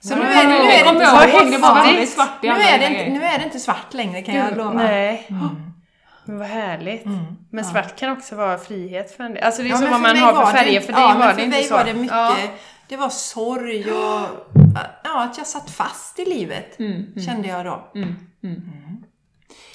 [0.00, 1.28] Så nu är det, nu är det inte svart.
[1.28, 1.82] ihåg, det var Ja.
[1.84, 3.04] väldigt svart i Nu alla är, det grejer.
[3.06, 4.72] inte, nu är det inte svart längre kan jag lova.
[4.72, 5.26] Nej.
[6.24, 7.04] Men vad härligt.
[7.50, 9.44] Men svart kan också vara frihet för en del.
[9.44, 10.72] Alltså det är Ja, som men vad för man mig har var för det färger,
[10.80, 11.74] inte- för dig ja, var det för inte mig så.
[11.76, 12.36] var det mycket, Ja.
[12.88, 14.20] det var sorg och
[15.04, 16.76] ja, att jag satt fast i livet,
[17.26, 17.88] kände jag då.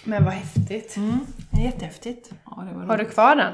[0.04, 0.96] Men vad häftigt.
[0.98, 1.20] Mm,
[1.52, 2.30] det är jättehäftigt.
[2.46, 3.54] Ja, det var Har du kvar den?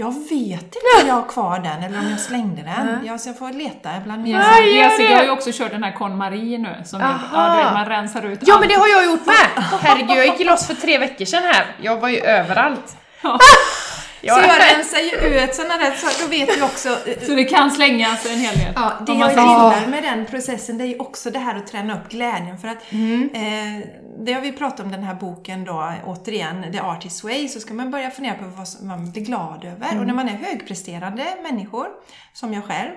[0.00, 3.06] Jag vet inte om jag har kvar den eller om jag slängde den.
[3.06, 4.38] Jag, så jag får leta bland mina...
[4.38, 7.18] Jessica, Jessica har ju också kört den här KonMari nu, som Aha.
[7.32, 8.60] ja, du vet, man rensar ut Ja allt.
[8.60, 9.64] men det har jag gjort med!
[9.80, 11.66] Herregud, jag gick ju loss för tre veckor sedan här.
[11.80, 12.96] Jag var ju överallt.
[13.22, 13.38] Ja.
[14.22, 16.88] Jag, Så jag rensar ju ut sådana där så då vet du också...
[16.88, 18.72] eh, Så det kan slängas en hel del.
[18.74, 21.94] Ja, det jag gillar med den processen det är ju också det här att träna
[22.00, 23.88] upp glädjen för att eh,
[24.24, 27.74] det har vi pratat om den här boken då, återigen, The Artist Way, så ska
[27.74, 29.98] man börja fundera på vad man blir glad över.
[30.00, 31.86] Och när man är högpresterande människor,
[32.32, 32.90] som jag själv,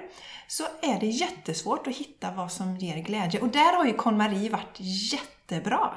[0.47, 3.39] så är det jättesvårt att hitta vad som ger glädje.
[3.39, 5.89] Och där har ju KonMari varit jättebra.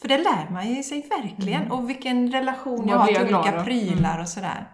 [0.00, 1.70] För det lär man ju sig verkligen.
[1.70, 4.66] Och vilken relation jag har till glad olika prylar och sådär.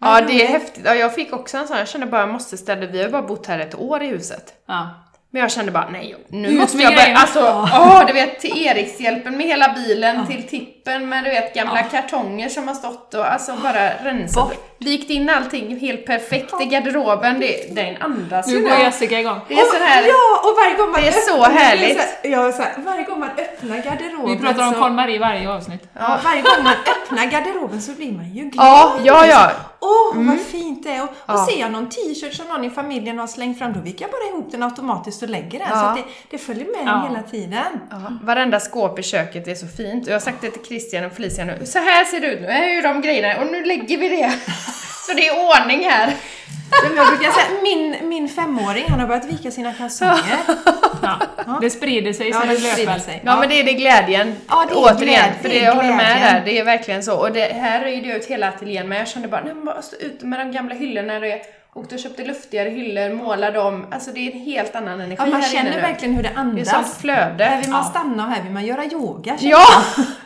[0.00, 0.82] ja det är häftigt.
[0.84, 3.22] Ja, jag fick också en sån, jag kände bara jag måste ställa, vi har bara
[3.22, 4.54] bott här ett år i huset.
[4.66, 4.90] Ja.
[5.30, 7.40] Men jag kände bara, nej nu Ut måste jag börja, alltså,
[7.72, 12.48] åh, du vet till Erikshjälpen med hela bilen, till tippen med du vet gamla kartonger
[12.48, 14.52] som har stått och alltså bara rensat.
[14.78, 18.78] Vikt in allting helt perfekt i garderoben, det, den andas Nu ju går där.
[18.78, 19.40] Jessica igång.
[19.48, 21.92] Det är så här, Ja, och varje gång man Det är så öppnar- härligt.
[21.96, 25.14] så här- Ja, så här, varje gång man öppnar garderoben Vi pratar om så, KonMari
[25.14, 25.88] i varje avsnitt.
[25.98, 28.66] ja, varje gång man öppnar garderoben så blir man ju glad.
[28.66, 29.50] Ja, ja, ja.
[29.80, 31.02] Åh, vad fint det är!
[31.02, 31.46] Och, och Ja.
[31.50, 34.28] ser jag någon t-shirt som någon i familjen har slängt fram, då viker jag bara
[34.32, 35.68] ihop den automatiskt och lägger den.
[35.70, 35.76] Ja.
[35.80, 37.06] Så att det, det följer med Ja.
[37.08, 37.80] hela tiden.
[37.90, 40.06] Ja, varenda skåp i köket är så fint.
[40.06, 41.66] Jag har sagt det till Christian och Felicia nu.
[41.66, 42.46] Så här ser det ut nu.
[42.46, 43.40] Här är ju de grejerna.
[43.40, 44.32] Och nu lägger vi det.
[45.06, 46.14] Så det är ordning här.
[46.96, 50.38] Jag brukar säga, min, min femåring, han har börjat vika sina kalsonger.
[51.02, 51.18] Ja.
[51.60, 53.22] Det sprider sig Ja, som det sprider sig.
[53.24, 54.36] Ja, men det är det glädjen.
[54.48, 54.98] Ja, det är Återigen.
[54.98, 56.42] glädje, för det jag håller med där.
[56.44, 57.16] Det är verkligen så.
[57.16, 59.82] Och det här röjde jag ut hela ateljén men jag kände bara, nej men bara
[59.82, 61.20] stå ute med de gamla hyllorna.
[61.20, 61.40] Det
[61.72, 63.86] och köpte luftigare hyllor, målade dem.
[63.92, 66.28] Alltså det är en helt annan energi Ja, man här känner inne verkligen hur det
[66.28, 66.68] Det är andas.
[66.70, 67.44] sånt flöde.
[67.44, 67.90] Här vill man Ja.
[67.90, 69.36] stanna och här vill man göra yoga.
[69.40, 69.64] Ja!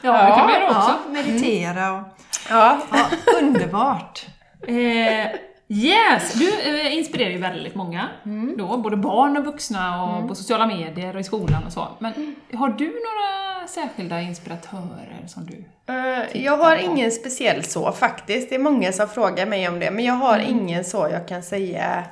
[0.02, 0.78] Ja, det kan man göra också.
[1.06, 2.02] Ja, meditera och...
[2.50, 2.80] ja.
[2.92, 3.10] Ja,
[3.40, 4.26] underbart!
[4.66, 5.26] Eh,
[5.68, 6.32] yes!
[6.34, 8.08] Du eh, inspirerar ju väldigt många.
[8.24, 8.54] Mm.
[8.58, 11.88] Då, både barn och vuxna och på sociala medier och i skolan och så.
[11.98, 15.64] Men har du några särskilda inspiratörer som du...
[15.94, 18.48] Eh, Jag har ingen speciell så faktiskt.
[18.48, 19.90] Det är många som frågar mig om det.
[19.90, 22.04] Men jag har ingen så jag kan säga...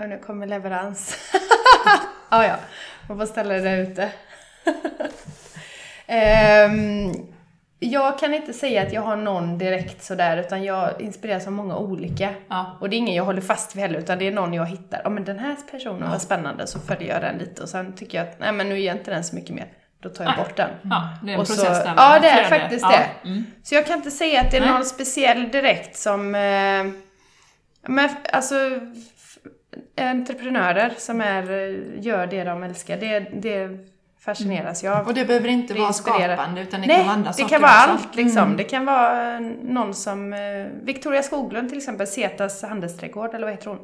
[0.00, 1.16] Och nu kommer leverans.
[2.30, 2.56] ja, ja.
[3.08, 4.08] Man får ställa det där ute.
[6.06, 7.12] Ehm,
[7.78, 11.76] jag kan inte säga att jag har någon direkt sådär, utan jag inspireras av många
[11.76, 12.30] olika.
[12.48, 12.76] Ja.
[12.80, 15.00] Och det är ingen jag håller fast vid heller, utan det är någon jag hittar.
[15.04, 17.62] Ja, men den här personen var spännande, så följer jag den lite.
[17.62, 19.66] Och sen tycker jag att, nej men nu ger inte den så mycket mer.
[20.00, 20.44] Då tar jag Nej.
[20.44, 20.70] bort den.
[20.82, 21.94] Ja, det är en Och så- process där.
[21.94, 22.60] med Ja, det är flöde.
[22.62, 23.28] faktiskt Ja, det.
[23.28, 23.44] Mm.
[23.62, 24.70] Så jag kan inte säga att det är Nej.
[24.70, 26.34] någon speciell direkt som...
[26.34, 26.84] Eh,
[27.88, 28.54] men alltså,
[30.00, 31.42] entreprenörer som är,
[32.00, 33.68] gör det de älskar, det, det
[34.26, 35.06] fascineras jag av.
[35.06, 37.48] Och det behöver inte Det vara skapande utan det Nej, kan vara andra det saker
[37.48, 37.90] kan vara också.
[38.06, 38.56] allt liksom.
[38.56, 40.38] Det kan vara eh, någon som eh,
[40.82, 43.78] Victoria Skoglund till exempel, Setas handelsträdgård, eller vad heter hon?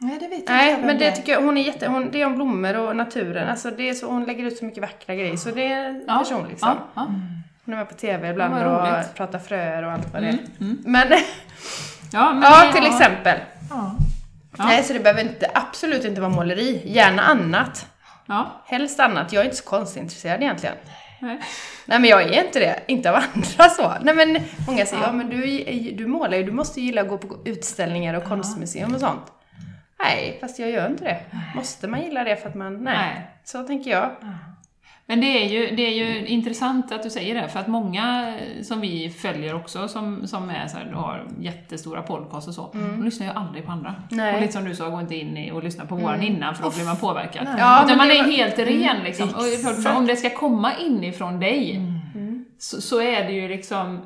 [0.00, 0.86] Nej, det vet jag Nej, inte.
[0.86, 3.70] men det tycker jag, hon är jätte, hon, det är om blommor och naturen, alltså
[3.70, 6.18] det är så, hon lägger ut så mycket vackra grejer, så det är en Ja,
[6.18, 6.68] person liksom.
[6.68, 7.06] Ja, ja.
[7.64, 9.14] Hon är med på TV ibland och roligt.
[9.14, 10.32] pratar fröer och allt vad det är.
[10.32, 10.78] Mm, mm.
[10.84, 11.06] Men,
[12.12, 13.38] ja, men ja det- till exempel.
[13.70, 13.94] Ja.
[14.58, 14.64] Ja.
[14.64, 17.86] Nej, så det behöver inte, absolut inte vara måleri, gärna annat.
[18.28, 20.76] Ja, Helst annat, jag är inte så konstintresserad egentligen.
[21.20, 21.40] nej.
[21.86, 23.92] Nej men jag är inte det, inte av andra så.
[24.02, 25.40] Nej men många säger, ja, men du,
[25.92, 29.32] du målar ju, du måste ju gilla att gå på utställningar och konstmuseum och sånt.
[30.04, 31.20] Nej, fast jag gör inte det.
[31.54, 32.96] Måste man gilla det för att man, nej.
[32.96, 33.30] Nej.
[33.44, 34.10] Så tänker jag.
[35.10, 38.34] Men det är, ju, det är ju intressant att du säger det, för att många
[38.62, 43.04] som vi följer också, som, som är så här, har jättestora podcasts och så, de
[43.04, 43.94] lyssnar ju aldrig på andra.
[44.10, 44.34] Nej.
[44.34, 46.62] Och lite som du sa, gå inte in i och lyssna på våran innan, för
[46.62, 47.44] då blir man påverkad.
[47.44, 47.54] Nej.
[47.58, 49.28] Ja, Utan men man är var- helt ren liksom.
[49.28, 51.80] Och för, för om det ska komma inifrån dig,
[52.58, 54.00] så, så är det ju liksom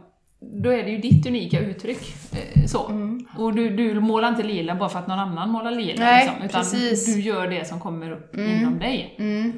[0.62, 2.14] då är det ju ditt unika uttryck.
[2.32, 3.10] eh, Så.
[3.38, 6.04] Och du, du målar inte lila bara för att någon annan målar lila.
[6.04, 7.14] Nej, liksom, utan precis.
[7.14, 9.14] du gör det som kommer upp inom dig.
[9.18, 9.52] Mm.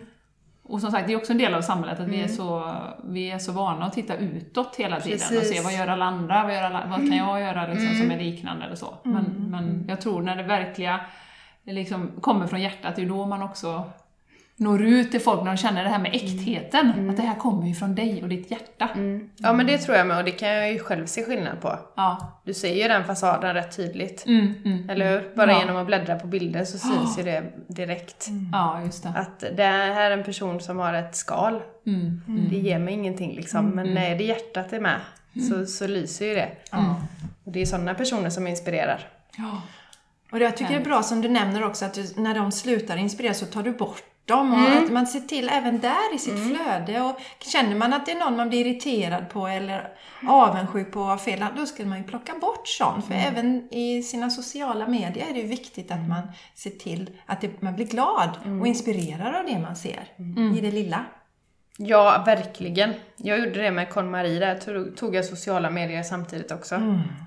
[0.67, 3.31] Och som sagt, det är också en del av samhället att vi, är så, vi
[3.31, 5.57] är så vana att titta utåt hela tiden och Precis.
[5.57, 8.19] se vad gör alla andra, vad, gör alla, vad kan jag göra liksom, som är
[8.19, 8.95] liknande eller så.
[9.03, 11.01] Men, men jag tror när det verkliga
[11.65, 13.85] liksom, kommer från hjärtat, det är då man också
[14.57, 17.11] når ut till folk när de känner det här med äktheten.
[17.11, 18.89] Att det här kommer ju från dig och ditt hjärta.
[19.37, 21.79] Ja men det tror jag med och det kan jag ju själv se skillnad på.
[21.97, 22.41] Ja.
[22.45, 24.27] Du ser ju den fasaden rätt tydligt.
[24.27, 24.91] Mm, mm.
[24.91, 25.37] Eller hur?
[25.37, 25.59] Bara Ja.
[25.61, 28.27] genom att bläddra på bilder så syns ju det direkt.
[28.53, 29.09] ja, just det.
[29.17, 31.61] Att det här är en person som har ett skal.
[31.87, 32.21] Mm.
[32.51, 33.67] Det ger mig ingenting liksom.
[33.71, 35.01] Men när det hjärtat är med
[35.51, 36.49] så, så lyser ju det.
[37.45, 39.09] Och det är sådana personer som inspirerar.
[39.39, 39.63] Ja.
[40.33, 42.53] Och det jag tycker det är bra som du nämner också att du, när de
[42.53, 46.19] slutar inspirera så tar du bort dem och att man ser till även där i
[46.19, 47.01] sitt flöde.
[47.01, 49.89] Och känner man att det är någon man blir irriterad på eller
[50.29, 53.07] avundsjuk på av fel, då ska man ju plocka bort sånt.
[53.07, 56.23] För även i sina sociala medier är det viktigt att man
[56.55, 60.09] ser till att det, man blir glad och inspirerad av det man ser
[60.57, 61.05] i det lilla.
[61.79, 62.95] Ja, verkligen.
[63.17, 66.79] Jag gjorde det med KonMari där tog, tog jag sociala medier samtidigt också.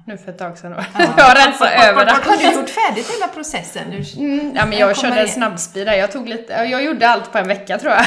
[0.06, 0.72] Nu för ett tag sedan.
[1.18, 2.12] jag rensade över det.
[2.12, 3.84] Har du gjort färdigt hela processen?
[3.92, 5.94] Du, Mm, ja, men jag körde en snabbspeed där.
[5.94, 8.06] Jag tog lite, jag gjorde allt på en vecka tror jag.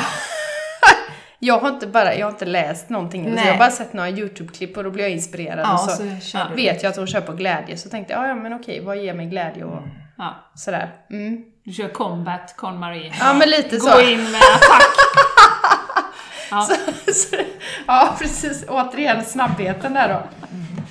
[1.39, 3.25] jag har inte bara, jag har inte läst någonting.
[3.25, 3.45] Så Nej.
[3.47, 5.61] jag har bara sett några YouTube-klipp och då blir jag inspirerad.
[5.67, 7.77] Ja, och så, så vet jag att hon kör på glädje.
[7.77, 9.83] Så tänkte jag, ja, ja men okej, vad ger mig glädje och
[10.19, 10.51] Ja.
[10.55, 10.91] sådär.
[11.11, 11.45] Mm.
[11.65, 13.13] Du kör combat, Con-Marie.
[13.21, 14.01] Ja, men lite Gå så.
[14.01, 14.83] in med attack.
[16.51, 16.69] Ja.
[17.15, 17.37] Så-
[17.87, 18.65] ja, precis.
[18.69, 20.23] Återigen snabbheten där då.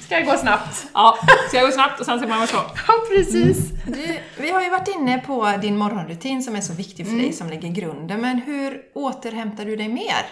[0.05, 0.87] Ska gå snabbt?
[0.93, 2.55] ja, ska jag gå snabbt och sen ser man vad så.
[2.87, 3.57] Ja, precis.
[3.87, 7.33] Du, vi har ju varit inne på din morgonrutin som är så viktig för dig,
[7.33, 8.21] som lägger grunden.
[8.21, 10.25] Men hur återhämtar du dig mer?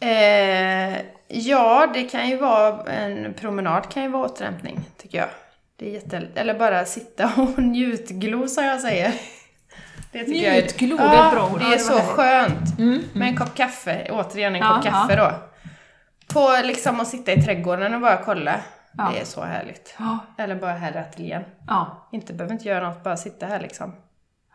[0.00, 5.28] Eh, ja, det kan ju vara en promenad kan ju vara återhämtning, tycker jag.
[5.76, 6.22] Det är jätte...
[6.34, 9.12] Eller bara sitta och njutglo, som jag säger.
[10.12, 11.58] Det tycker jag är- Njutglo, det är ett bra ord.
[11.58, 12.78] det Ja, är så skönt.
[12.78, 13.02] Mm.
[13.12, 15.32] Med en kopp kaffe, återigen en Ja, kopp kaffe då.
[16.34, 18.60] På liksom att sitta i trädgården och bara kolla.
[18.98, 19.10] Ja.
[19.14, 19.94] Det är så härligt.
[19.98, 20.18] Ja.
[20.38, 21.42] Eller bara här i ateljén.
[21.68, 22.08] Ja.
[22.12, 23.92] Inte behöver inte göra något, bara sitta här liksom.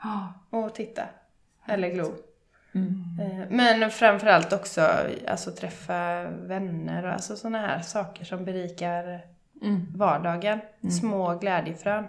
[0.04, 0.34] Ja.
[0.50, 1.02] Och titta.
[1.68, 2.12] Eller glo.
[2.76, 3.04] Mm.
[3.22, 4.90] Eh, Men framförallt också
[5.28, 9.22] alltså, träffa vänner och alltså sådana här saker som berikar
[9.62, 9.88] Mm.
[9.96, 10.60] vardagen.
[11.02, 12.06] Små glädjefrön.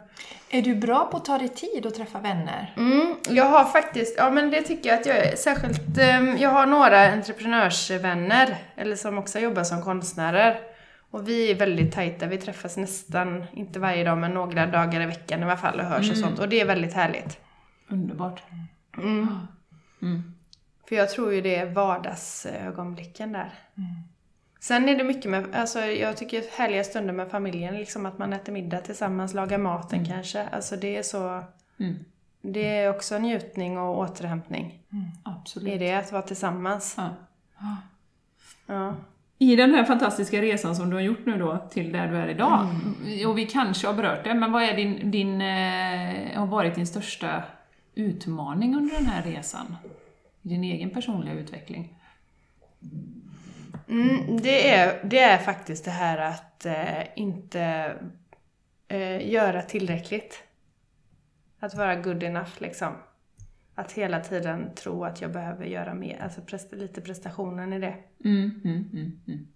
[0.50, 2.74] Är du bra på att ta dig tid att träffa vänner?
[2.76, 5.36] Mm, jag har faktiskt, ja men det tycker jag att jag är.
[5.36, 10.60] Särskilt, eh, jag har några entreprenörsvänner, eller som också jobbar som konstnärer.
[11.10, 15.06] Och vi är väldigt tajta, vi träffas nästan, inte varje dag, men några dagar i
[15.06, 16.38] veckan i alla fall och hörs och sånt.
[16.38, 17.38] Och det är väldigt härligt.
[17.88, 18.42] Underbart.
[18.98, 19.38] Mm.
[20.02, 20.34] Mm.
[20.88, 23.54] För jag tror ju det är vardagsögonblicken där.
[24.66, 28.32] Sen är det mycket med, alltså jag tycker härliga stunder med familjen, liksom att man
[28.32, 30.48] äter middag tillsammans, lagar maten kanske.
[30.48, 31.42] Alltså det är så,
[31.78, 31.94] Mm.
[32.42, 34.78] det är också njutning och återhämtning.
[35.22, 35.68] Absolut.
[35.74, 36.94] I det att vara tillsammans.
[36.98, 37.08] Ja.
[38.66, 38.94] Ja.
[39.38, 42.28] I den här fantastiska resan som du har gjort nu då till där du är
[42.28, 42.66] idag,
[43.26, 46.86] och vi kanske har berört det, men vad är din, din, eh, har varit din
[46.86, 47.42] största
[47.94, 49.76] utmaning under den här resan?
[50.42, 51.94] I din egen personliga utveckling?
[53.88, 57.92] Mm, det, är, det är faktiskt det här att eh, inte
[58.88, 60.42] eh, göra tillräckligt.
[61.60, 62.92] Att vara good enough liksom.
[63.74, 67.94] Att hela tiden tro att jag behöver göra mer, alltså presta, lite prestationen i det.
[68.24, 69.46] Mm, mm, mm, mm.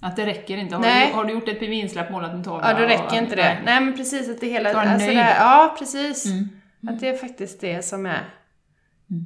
[0.00, 0.76] Att det räcker inte?
[0.76, 2.70] Har, du, har du gjort ett pivinsläpp, målat en tavla?
[2.70, 3.42] Ja, då och- räcker inte det.
[3.42, 3.62] nej.
[3.64, 4.72] Nej, men precis att det hela...
[4.72, 5.18] Vara Alltså nöjd.
[5.18, 6.26] det här, ja, precis.
[6.26, 6.48] Mm.
[6.88, 8.20] Att det är faktiskt det som är...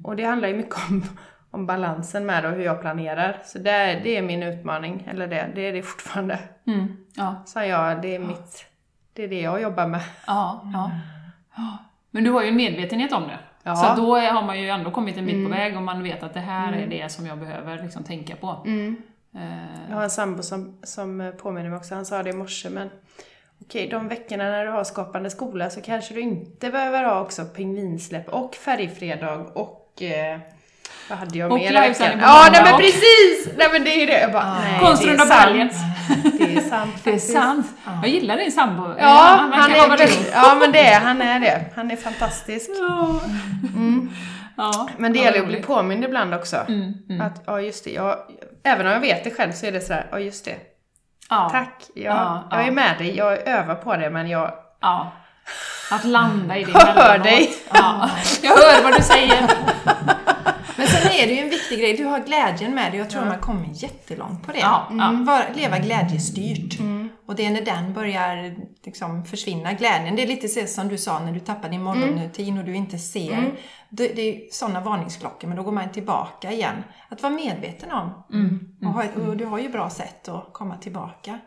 [0.04, 1.04] Och det handlar ju mycket om,
[1.56, 3.38] om balansen med det och hur jag planerar.
[3.44, 6.38] Så det är, det är min utmaning, eller det, det är det fortfarande.
[6.66, 6.96] Mm.
[7.16, 8.66] Ja, Så jag, det är mitt...
[9.12, 10.00] Det är det jag jobbar med.
[10.26, 10.90] ja, ja.
[12.10, 13.38] Men du har ju en medvetenhet om det.
[13.62, 13.76] Ja.
[13.76, 16.34] Så då har man ju ändå kommit en bit på väg och man vet att
[16.34, 18.62] det här är det som jag behöver liksom tänka på.
[19.34, 22.70] Eh, Jag har en sambo som, som påminner mig också, han sa det i morse,
[22.70, 22.90] men
[23.64, 27.44] okej, de veckorna när du har skapande skola så kanske du inte behöver ha också
[27.44, 30.38] pingvinsläpp och färgfredag och eh,
[31.08, 32.18] vad hade jag mer i veckan?
[32.20, 33.48] Ja, nej men precis!
[33.56, 34.20] Nej men det är ju det.
[34.20, 35.46] Jag bara, nej, Konstrunda det är sant.
[35.46, 35.70] baljen.
[36.38, 37.66] Det är sant Det är sant.
[38.02, 38.94] Jag gillar din sambo.
[38.98, 41.64] Ja, han, han vara är, ja men det är han är det.
[41.76, 42.70] Han är fantastisk.
[42.80, 43.20] Ja.
[44.56, 44.88] Ja.
[44.98, 46.56] Men det Ja, gäller att bli påmind ibland också.
[46.68, 47.26] Mm, mm.
[47.26, 48.16] Att, ja just det, jag,
[48.64, 50.56] även om jag vet det själv så är det sådär, ja just det.
[51.30, 51.48] Ja.
[51.52, 52.72] Tack, jag, Ja, jag är ja.
[52.72, 55.12] med dig, jag övar på det men jag Ja.
[55.90, 57.24] Att landa i det Hör emellanåt.
[57.24, 57.54] dig.
[57.72, 58.10] Ja.
[58.42, 59.46] Jag hör vad du säger.
[61.06, 62.98] Sen är det ju en viktig grej, du har glädjen med dig.
[62.98, 64.58] Jag tror man kommer jättelångt på det.
[64.58, 65.08] Ja, ja.
[65.08, 66.78] Mm, Vara, leva glädjestyrt.
[67.26, 68.54] Och det är när den börjar
[68.84, 70.16] liksom försvinna, glädjen.
[70.16, 72.98] Det är lite så som du sa när du tappar din morgonrutin och du inte
[72.98, 73.54] ser.
[73.88, 76.74] Det, det är sådana varningsklockor, men då går man tillbaka igen.
[77.08, 78.10] Att vara medveten om.
[78.88, 81.38] Och, ha ett, och du har ju bra sätt att komma tillbaka.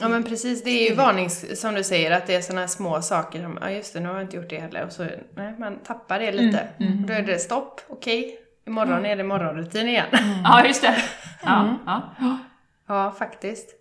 [0.00, 3.02] Ja men precis, det är ju varnings, som du säger, att det är sådana små
[3.02, 4.84] saker som, ja just det, nu har jag inte gjort det heller.
[4.86, 5.06] Och så,
[5.36, 6.68] nej, man tappar det lite.
[6.78, 8.38] Och då är det stopp, okej,
[8.68, 10.06] imorgon är det morgonrutin igen.
[10.44, 10.96] Ja, just det.
[11.44, 12.38] Ja, ja.
[12.86, 13.74] Ja, faktiskt.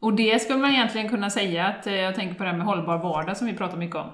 [0.00, 2.66] Och det skulle man egentligen kunna säga att, eh, jag tänker på det här med
[2.66, 4.08] hållbar vardag som vi pratar mycket om.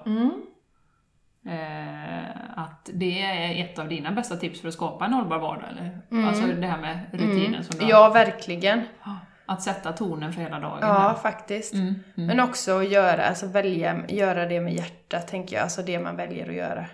[1.45, 5.69] Eh, att det är ett av dina bästa tips för att skapa en hållbar vardag,
[5.71, 6.01] eller?
[6.27, 7.91] Alltså det här med rutinen som du har.
[7.91, 8.81] Ja, verkligen.
[9.45, 10.77] Att sätta tonen för hela dagen.
[10.81, 11.73] Ja, faktiskt.
[12.15, 15.63] Men också att göra, alltså välja, göra det med hjärtat, tänker jag.
[15.63, 16.85] Alltså det man väljer att göra.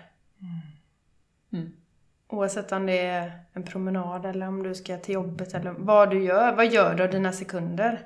[2.30, 2.38] Mm.
[2.38, 6.24] Oavsett om det är en promenad eller om du ska till jobbet eller vad du
[6.24, 6.52] gör.
[6.52, 8.00] Vad gör du av dina sekunder?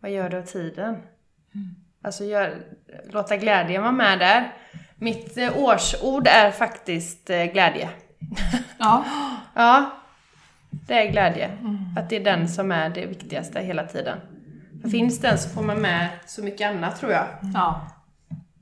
[0.00, 0.96] Vad gör du av tiden?
[2.02, 2.54] Alltså gör,
[3.10, 4.52] låta glädjen vara med där.
[4.96, 7.90] Mitt eh, årsord är faktiskt eh, glädje.
[8.78, 9.04] Ja.
[9.54, 9.90] Ja,
[10.70, 11.58] det är glädje.
[11.96, 14.18] Att det är den som är det viktigaste hela tiden.
[14.82, 17.88] För finns den så får man med så mycket annat tror jag, ja,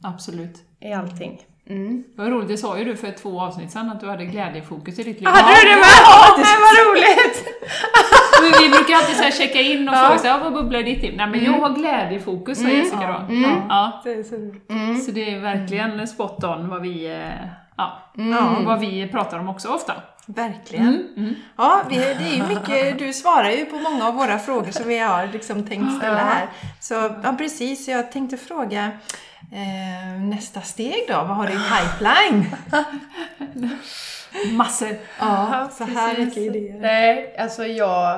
[0.03, 0.63] absolut.
[0.81, 1.43] i allting.
[1.71, 2.05] Mm.
[2.17, 5.03] Vad roligt, det sa ju du för två avsnitt sedan att du hade glädjefokus i
[5.03, 5.29] ditt liv.
[5.29, 5.85] Hade du det med?
[6.05, 7.45] Ja, det var roligt!
[8.61, 11.03] Vi, brukar alltid så checka in och fråga så här, "Ja, vad bubblar i ditt
[11.03, 11.15] liv?
[11.17, 13.35] Nej men jag har glädjefokus, sa Jessica då.
[13.69, 14.01] Ja.
[14.05, 14.23] Det är
[15.05, 17.47] så det är verkligen spot on vad vi, eh,
[17.77, 18.57] ja, Ja.
[18.67, 19.93] vad vi pratar om också ofta.
[20.27, 21.05] Verkligen.
[21.57, 24.89] Ja, vi, det är ju mycket, du svarar ju på många av våra frågor som
[24.89, 26.47] vi har liksom tänkt ställa här.
[26.81, 28.91] Så ja, precis, jag tänkte fråga
[29.53, 32.57] eh, nästa steg då, vad har du i pipeline?
[34.57, 34.99] Massor.
[35.19, 36.81] Ja, så här mycket idéer.
[36.81, 38.15] Nej, alltså jag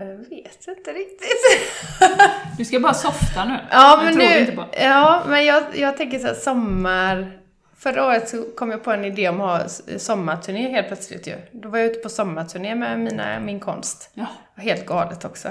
[0.00, 1.70] eh, vet inte riktigt.
[2.58, 3.58] Du ska bara softa nu.
[3.70, 7.36] Ja, men nu, ja, men jag, jag tänker så här sommar...
[7.78, 11.34] Förra året så kom jag på en idé om att ha sommarturné helt plötsligt ju.
[11.52, 14.10] Då var jag ute på sommarturné med mina, min konst.
[14.14, 14.26] Ja.
[14.56, 15.48] Helt galet också.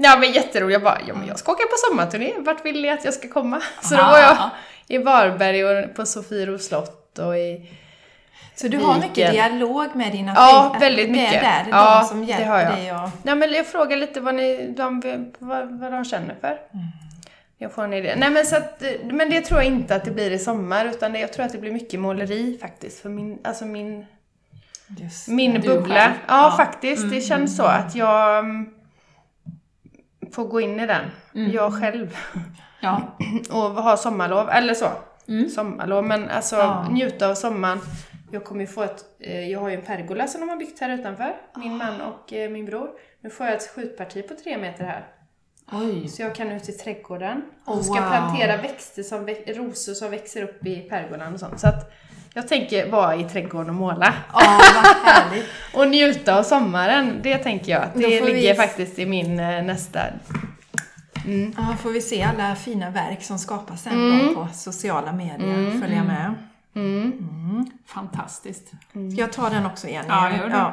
[0.00, 2.90] Ja men jätteroligt, jag bara, ja men jag ska åka på sommarturné, vart vill ni
[2.90, 3.60] att jag ska komma?
[3.82, 4.50] Så då Aha, var jag
[4.88, 7.70] i Varberg och på Sofiero slott och i...
[8.54, 9.32] Så du har mycket Viken.
[9.32, 11.42] dialog med dina Ja, väldigt Det är mycket.
[11.42, 12.72] där, det är Ja, de som det hjälper har jag.
[12.72, 13.08] dig och...
[13.22, 15.00] Nej men jag frågar lite vad, ni, de,
[15.38, 16.58] vad, vad de känner för.
[17.58, 18.14] Jag får en idé.
[18.16, 21.12] Nej men så att, men det tror jag inte att det blir i sommar utan
[21.12, 24.06] det, jag tror att det blir mycket måleri faktiskt för min, alltså min,
[25.00, 25.96] Just min bubbla.
[25.96, 26.10] Ja,
[26.50, 26.54] Ja.
[26.56, 28.70] faktiskt, det känns så att jag mm,
[30.32, 31.04] får gå in i den.
[31.52, 32.16] Jag själv.
[32.80, 33.16] Ja.
[33.50, 34.88] och ha sommarlov, eller så.
[35.54, 36.88] Sommarlov, men alltså Ja.
[36.90, 37.80] njuta av sommaren.
[38.30, 40.80] Jag kommer ju få ett, eh, jag har ju en pergola som de har byggt
[40.80, 42.90] här utanför, min man och eh, min bror.
[43.20, 45.06] Nu får jag ett skjutparti på tre meter här.
[45.72, 46.08] Oj.
[46.08, 48.10] Så jag kan ut i trädgården och ska wow.
[48.10, 51.60] plantera växter som, rosor som växer upp i pergolan och sånt.
[51.60, 51.92] Så att
[52.38, 54.14] jag tänker vara i trädgården och måla.
[54.32, 55.46] Ja, vad härligt.
[55.74, 57.82] Och njuta av sommaren, det tänker jag.
[57.94, 60.00] Det får vi- ligger faktiskt i min eh, nästa...
[61.56, 64.34] Ja, får vi se alla fina verk som skapas sen Mm.
[64.34, 66.34] på sociala medier, följa med.
[67.86, 68.66] Fantastiskt.
[69.12, 70.04] Ska jag ta den också igen?
[70.08, 70.72] Ja, gör det.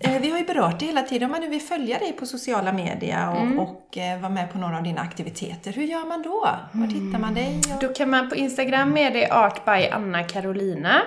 [0.00, 1.26] Eh, Vi har ju berört det hela tiden.
[1.26, 3.58] Om man nu vill följa dig på sociala medier och, Mm.
[3.58, 6.48] och eh, vara med på några av dina aktiviteter, hur gör man då?
[6.72, 7.60] Var hittar man dig?
[7.74, 7.80] Och...
[7.80, 11.02] Då kan man på Instagram med det Art by Anna Carolina.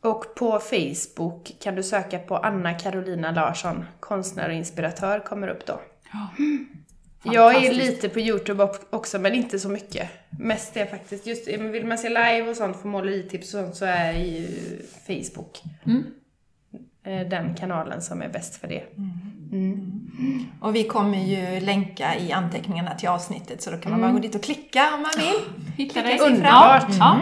[0.00, 5.66] Och på Facebook kan du söka på Anna Carolina Larsson, konstnär och inspiratör, kommer upp
[5.66, 5.80] då.
[6.12, 6.28] Ja.
[7.22, 10.08] Jag är lite på Youtube också, men inte så mycket.
[10.30, 13.84] Mest är faktiskt, just vill man se live och sånt, få måleritips och sånt, så
[13.84, 14.48] är ju
[15.06, 15.62] Facebook
[17.04, 18.82] eh, den kanalen som är bäst för det.
[20.60, 24.12] och vi kommer ju länka i anteckningarna till avsnittet så då kan man Mm.
[24.12, 25.64] bara gå dit och klicka om man vill.
[25.86, 26.18] Hitta dig.
[26.20, 26.86] Underbart.
[26.98, 27.20] Ja.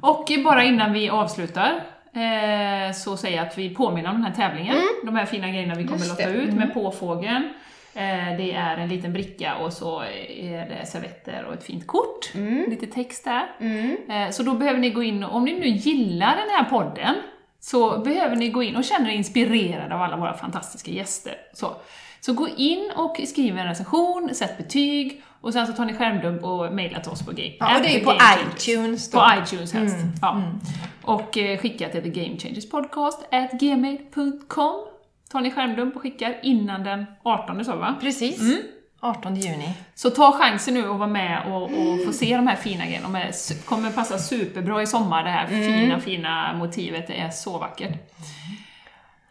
[0.00, 1.70] Och bara innan vi avslutar
[2.12, 4.76] eh, så säger jag att vi påminner om den här tävlingen.
[5.04, 6.34] De här fina grejerna vi kommer Just låta det.
[6.34, 7.48] ut med påfågeln.
[7.94, 12.34] Eh, det är en liten bricka och så är det servetter och ett fint kort.
[12.68, 13.46] Lite text där.
[14.08, 17.14] Eh, så då behöver ni gå in om ni nu gillar den här podden
[17.60, 21.34] så behöver ni gå in och känna er inspirerade av alla våra fantastiska gäster.
[21.52, 21.76] Så,
[22.20, 26.44] så gå in och skriv en recension, sätt betyg och sen så tar ni skärmdump
[26.44, 28.16] och mejlar till oss på Game Ja, och det är ju på
[28.56, 29.18] iTunes då.
[29.18, 29.96] På iTunes helst.
[30.22, 30.42] Ja.
[31.02, 34.93] Och eh, skicka till The Game Changers Podcast at gmail.com.
[35.34, 37.94] Tar ni skärmdump och skickar innan den 18 sa vi, va?
[38.00, 38.40] Precis.
[39.00, 39.74] 18 juni.
[39.94, 43.08] Så ta chansen nu att vara med och, och få se de här fina grejerna.
[43.08, 47.06] De är, kommer passa superbra i sommar, det här fina, fina motivet.
[47.06, 47.92] Det är så vackert.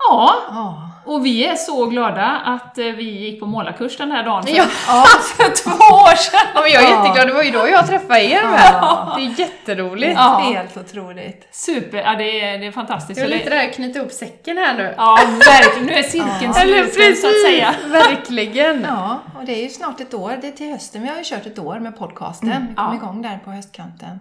[0.09, 0.89] Ja, Ja.
[1.05, 4.55] och vi är så glada att eh, vi gick på målarkurs den här dagen för,
[4.55, 4.65] Ja.
[5.38, 6.39] för två år sedan.
[6.55, 6.95] Ja, men jag är Ja.
[7.05, 8.73] jätteglad, det var ju då jag träffade er med.
[9.15, 10.13] Det är jätteroligt.
[10.17, 10.41] Ja.
[10.53, 11.47] Helt otroligt.
[11.51, 13.17] Super, ja det är, det är fantastiskt.
[13.19, 14.93] Jag Så vill det- lite där knyta ihop säcken här nu.
[14.97, 15.88] Ja, verkligen.
[15.88, 17.73] Nu är cirkeln Eller sluten så att säga.
[17.88, 18.85] verkligen.
[18.89, 20.38] Ja, och det är ju snart ett år.
[20.41, 21.01] Det är till hösten.
[21.01, 22.49] Vi har ju kört ett år med podcasten.
[22.69, 22.95] Vi kom Ja.
[22.95, 24.19] igång där på höstkanten.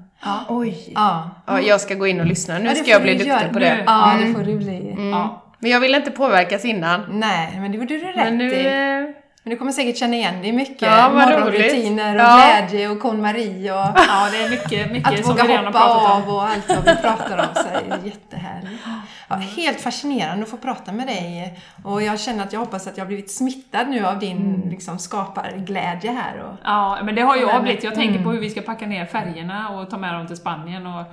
[0.49, 0.93] Oj.
[0.95, 1.31] Ja.
[1.47, 2.59] Ja, jag ska gå in och lyssna.
[2.59, 3.83] Nu Ja, ska jag bli du duktig på det.
[3.87, 4.97] Ja, det får du bli.
[5.13, 5.43] Ja.
[5.63, 7.01] Men jag vill inte påverkas innan.
[7.11, 8.55] Nej, men det gjorde du rätt Men nu...
[8.55, 9.15] i.
[9.45, 12.37] Men du kommer säkert känna igen dig mycket Ja, morgonrutiner och Ja.
[12.67, 13.79] glädje och KonMarie och
[14.09, 16.23] ja, det är mycket, mycket att som våga vi redan har hoppa pratat om.
[16.23, 17.55] av och allt vad vi pratar om.
[17.55, 18.83] Så är det jättehärligt.
[19.29, 22.97] Ja, helt fascinerande att få prata med dig och jag känner att jag hoppas att
[22.97, 26.39] jag har blivit smittad nu av din liksom, skaparglädje här.
[26.41, 27.85] Och, Ja, men det har jag blivit.
[27.85, 28.25] Jag tänker mm.
[28.25, 30.87] på hur vi ska packa ner färgerna och ta med dem till Spanien.
[30.87, 31.07] Och,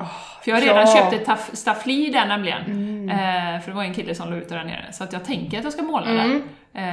[0.44, 0.96] för jag har redan ja.
[0.96, 2.60] köpt ett taf- staffli där nämligen.
[3.10, 4.86] Eh, för det var en kille som la ut det där nere.
[4.92, 6.42] Så att jag tänker att jag ska måla där.
[6.76, 6.84] Eh,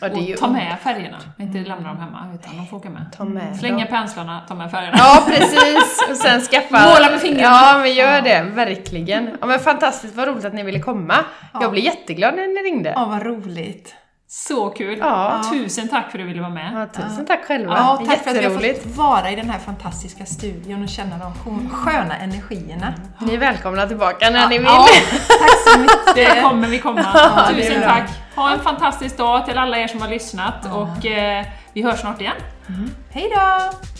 [0.00, 1.18] Ja, och ju- ta med färgerna.
[1.38, 3.06] Inte lämna dem hemma, utan de får åka med.
[3.16, 3.86] Ta med Slänga dem.
[3.86, 4.94] penslarna, ta med färgerna.
[4.98, 6.02] Ja, precis.
[6.10, 6.80] Och sen skaffa...
[6.88, 7.42] Måla med fingrarna.
[7.72, 8.42] Ja, men gör det.
[8.42, 9.30] Verkligen.
[9.40, 11.14] Ja, men fantastiskt, vad roligt att ni ville komma.
[11.60, 12.92] Jag blev jätteglad när ni ringde.
[12.96, 13.94] ja, vad roligt.
[14.28, 14.98] Så kul!
[14.98, 15.42] Ja.
[15.52, 16.72] Tusen tack för att du ville vara med.
[16.74, 17.72] Ja, tusen tack själva.
[17.76, 21.16] Ja, tack för att vi har fått vara i den här fantastiska studion och känna
[21.18, 22.94] de sköna energierna.
[23.18, 24.66] Ni är välkomna tillbaka när ni vill.
[24.66, 24.86] Ja,
[25.28, 26.14] tack så mycket.
[26.14, 27.02] Det kommer vi komma.
[27.54, 28.10] Tusen tack!
[28.34, 32.20] Ha en fantastisk dag till alla er som har lyssnat och eh, vi hörs snart
[32.20, 32.36] igen.
[33.10, 33.91] Hej då!